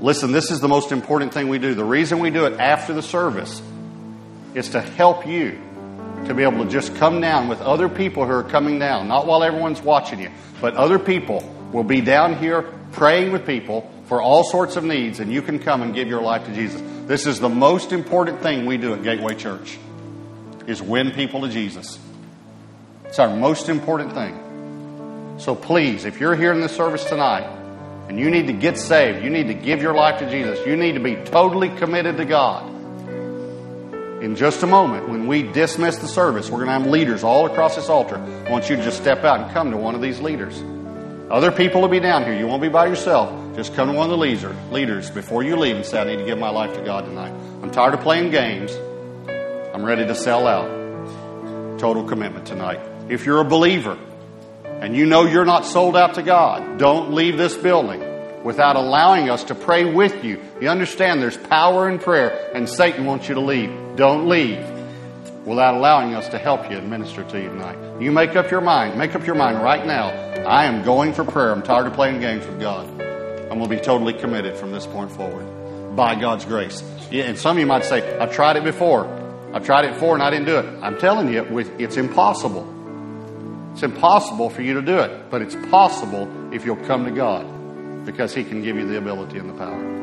Listen, 0.00 0.32
this 0.32 0.50
is 0.50 0.60
the 0.60 0.68
most 0.68 0.90
important 0.90 1.34
thing 1.34 1.48
we 1.48 1.58
do. 1.58 1.74
The 1.74 1.84
reason 1.84 2.18
we 2.18 2.30
do 2.30 2.46
it 2.46 2.58
after 2.58 2.94
the 2.94 3.02
service 3.02 3.62
is 4.54 4.70
to 4.70 4.80
help 4.80 5.26
you 5.26 5.60
to 6.26 6.34
be 6.34 6.42
able 6.42 6.64
to 6.64 6.70
just 6.70 6.94
come 6.96 7.20
down 7.20 7.48
with 7.48 7.60
other 7.60 7.88
people 7.88 8.24
who 8.24 8.32
are 8.32 8.42
coming 8.42 8.78
down, 8.78 9.08
not 9.08 9.26
while 9.26 9.42
everyone's 9.42 9.82
watching 9.82 10.20
you, 10.20 10.30
but 10.60 10.74
other 10.74 10.98
people 10.98 11.42
will 11.72 11.84
be 11.84 12.00
down 12.00 12.36
here 12.36 12.62
praying 12.92 13.32
with 13.32 13.46
people 13.46 13.90
for 14.06 14.20
all 14.20 14.44
sorts 14.44 14.76
of 14.76 14.84
needs, 14.84 15.20
and 15.20 15.32
you 15.32 15.42
can 15.42 15.58
come 15.58 15.82
and 15.82 15.94
give 15.94 16.08
your 16.08 16.20
life 16.20 16.44
to 16.46 16.54
Jesus. 16.54 16.82
This 17.06 17.26
is 17.26 17.40
the 17.40 17.48
most 17.48 17.92
important 17.92 18.42
thing 18.42 18.66
we 18.66 18.76
do 18.76 18.92
at 18.92 19.02
Gateway 19.02 19.34
Church 19.34 19.78
is 20.66 20.82
win 20.82 21.12
people 21.12 21.42
to 21.42 21.48
Jesus. 21.48 21.98
It's 23.04 23.18
our 23.18 23.34
most 23.34 23.68
important 23.68 24.12
thing. 24.12 25.36
So 25.38 25.54
please, 25.54 26.04
if 26.04 26.20
you're 26.20 26.36
here 26.36 26.52
in 26.52 26.60
this 26.60 26.76
service 26.76 27.04
tonight 27.04 27.48
and 28.08 28.18
you 28.18 28.30
need 28.30 28.48
to 28.48 28.52
get 28.52 28.78
saved, 28.78 29.24
you 29.24 29.30
need 29.30 29.46
to 29.48 29.54
give 29.54 29.80
your 29.80 29.94
life 29.94 30.18
to 30.20 30.30
Jesus, 30.30 30.64
you 30.66 30.76
need 30.76 30.92
to 30.92 31.00
be 31.00 31.16
totally 31.16 31.70
committed 31.70 32.18
to 32.18 32.24
God 32.24 32.79
In 34.20 34.36
just 34.36 34.62
a 34.62 34.66
moment, 34.66 35.08
when 35.08 35.26
we 35.26 35.42
dismiss 35.42 35.96
the 35.96 36.06
service, 36.06 36.50
we're 36.50 36.58
going 36.58 36.66
to 36.66 36.72
have 36.74 36.86
leaders 36.86 37.24
all 37.24 37.46
across 37.46 37.76
this 37.76 37.88
altar. 37.88 38.16
I 38.16 38.50
want 38.50 38.68
you 38.68 38.76
to 38.76 38.82
just 38.82 38.98
step 38.98 39.24
out 39.24 39.40
and 39.40 39.50
come 39.52 39.70
to 39.70 39.78
one 39.78 39.94
of 39.94 40.02
these 40.02 40.20
leaders. 40.20 40.62
Other 41.30 41.50
people 41.50 41.80
will 41.80 41.88
be 41.88 42.00
down 42.00 42.24
here. 42.24 42.36
You 42.36 42.46
won't 42.46 42.60
be 42.60 42.68
by 42.68 42.86
yourself. 42.86 43.56
Just 43.56 43.74
come 43.74 43.88
to 43.88 43.94
one 43.94 44.04
of 44.04 44.10
the 44.10 44.18
leader, 44.18 44.54
leaders 44.70 45.08
before 45.08 45.42
you 45.42 45.56
leave 45.56 45.76
and 45.76 45.86
say, 45.86 46.02
I 46.02 46.04
need 46.04 46.16
to 46.18 46.26
give 46.26 46.38
my 46.38 46.50
life 46.50 46.74
to 46.74 46.82
God 46.82 47.06
tonight. 47.06 47.32
I'm 47.62 47.70
tired 47.70 47.94
of 47.94 48.00
playing 48.00 48.30
games. 48.30 48.72
I'm 49.74 49.84
ready 49.84 50.06
to 50.06 50.14
sell 50.14 50.46
out. 50.46 51.78
Total 51.78 52.04
commitment 52.04 52.46
tonight. 52.46 52.80
If 53.08 53.24
you're 53.24 53.40
a 53.40 53.44
believer 53.44 53.98
and 54.64 54.94
you 54.94 55.06
know 55.06 55.24
you're 55.24 55.46
not 55.46 55.64
sold 55.64 55.96
out 55.96 56.14
to 56.16 56.22
God, 56.22 56.78
don't 56.78 57.14
leave 57.14 57.38
this 57.38 57.56
building 57.56 58.09
without 58.44 58.76
allowing 58.76 59.28
us 59.28 59.44
to 59.44 59.54
pray 59.54 59.84
with 59.84 60.24
you. 60.24 60.40
You 60.60 60.68
understand 60.68 61.22
there's 61.22 61.36
power 61.36 61.88
in 61.88 61.98
prayer, 61.98 62.50
and 62.54 62.68
Satan 62.68 63.04
wants 63.04 63.28
you 63.28 63.34
to 63.34 63.40
leave. 63.40 63.70
Don't 63.96 64.28
leave 64.28 64.58
without 65.44 65.74
allowing 65.74 66.14
us 66.14 66.28
to 66.28 66.38
help 66.38 66.70
you 66.70 66.78
and 66.78 66.90
minister 66.90 67.24
to 67.24 67.40
you 67.40 67.48
tonight. 67.48 68.00
You 68.00 68.12
make 68.12 68.36
up 68.36 68.50
your 68.50 68.60
mind. 68.60 68.98
Make 68.98 69.14
up 69.14 69.26
your 69.26 69.34
mind 69.34 69.62
right 69.62 69.84
now. 69.86 70.08
I 70.46 70.64
am 70.64 70.84
going 70.84 71.12
for 71.12 71.24
prayer. 71.24 71.52
I'm 71.52 71.62
tired 71.62 71.86
of 71.86 71.94
playing 71.94 72.20
games 72.20 72.46
with 72.46 72.60
God. 72.60 72.88
I'm 73.00 73.58
going 73.58 73.68
to 73.68 73.76
be 73.76 73.80
totally 73.80 74.14
committed 74.14 74.56
from 74.56 74.70
this 74.70 74.86
point 74.86 75.10
forward 75.10 75.96
by 75.96 76.14
God's 76.14 76.44
grace. 76.44 76.82
Yeah, 77.10 77.24
and 77.24 77.38
some 77.38 77.56
of 77.56 77.60
you 77.60 77.66
might 77.66 77.84
say, 77.84 78.18
I've 78.18 78.32
tried 78.32 78.56
it 78.56 78.64
before. 78.64 79.06
I've 79.52 79.64
tried 79.66 79.86
it 79.86 79.94
before 79.94 80.14
and 80.14 80.22
I 80.22 80.30
didn't 80.30 80.46
do 80.46 80.58
it. 80.58 80.82
I'm 80.82 80.98
telling 80.98 81.32
you, 81.32 81.58
it's 81.78 81.96
impossible. 81.96 82.66
It's 83.72 83.82
impossible 83.82 84.50
for 84.50 84.62
you 84.62 84.74
to 84.74 84.82
do 84.82 84.98
it, 84.98 85.30
but 85.30 85.42
it's 85.42 85.56
possible 85.70 86.54
if 86.54 86.64
you'll 86.64 86.76
come 86.76 87.04
to 87.04 87.10
God 87.10 87.59
because 88.10 88.34
He 88.34 88.44
can 88.44 88.62
give 88.62 88.76
you 88.76 88.86
the 88.86 88.98
ability 88.98 89.38
and 89.38 89.48
the 89.48 89.54
power. 89.54 90.00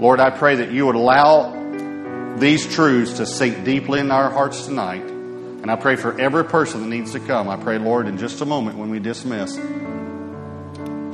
Lord, 0.00 0.20
I 0.20 0.30
pray 0.30 0.56
that 0.56 0.70
you 0.70 0.86
would 0.86 0.94
allow 0.94 2.36
these 2.36 2.66
truths 2.66 3.14
to 3.14 3.26
sink 3.26 3.64
deeply 3.64 4.00
in 4.00 4.10
our 4.10 4.30
hearts 4.30 4.66
tonight. 4.66 5.02
And 5.02 5.70
I 5.70 5.76
pray 5.76 5.96
for 5.96 6.18
every 6.20 6.44
person 6.44 6.82
that 6.82 6.88
needs 6.88 7.12
to 7.12 7.20
come. 7.20 7.48
I 7.48 7.56
pray, 7.56 7.78
Lord, 7.78 8.06
in 8.06 8.16
just 8.16 8.40
a 8.40 8.44
moment 8.44 8.78
when 8.78 8.90
we 8.90 9.00
dismiss, 9.00 9.56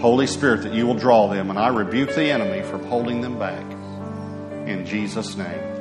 Holy 0.00 0.27
Spirit, 0.27 0.64
that 0.64 0.74
you 0.74 0.87
will 0.87 0.94
draw 0.94 1.29
them. 1.29 1.48
And 1.48 1.59
I 1.59 1.68
rebuke 1.68 2.14
the 2.14 2.31
enemy 2.31 2.62
from 2.62 2.85
holding 2.85 3.22
them 3.22 3.38
back. 3.38 3.64
In 4.68 4.85
Jesus' 4.85 5.35
name. 5.37 5.74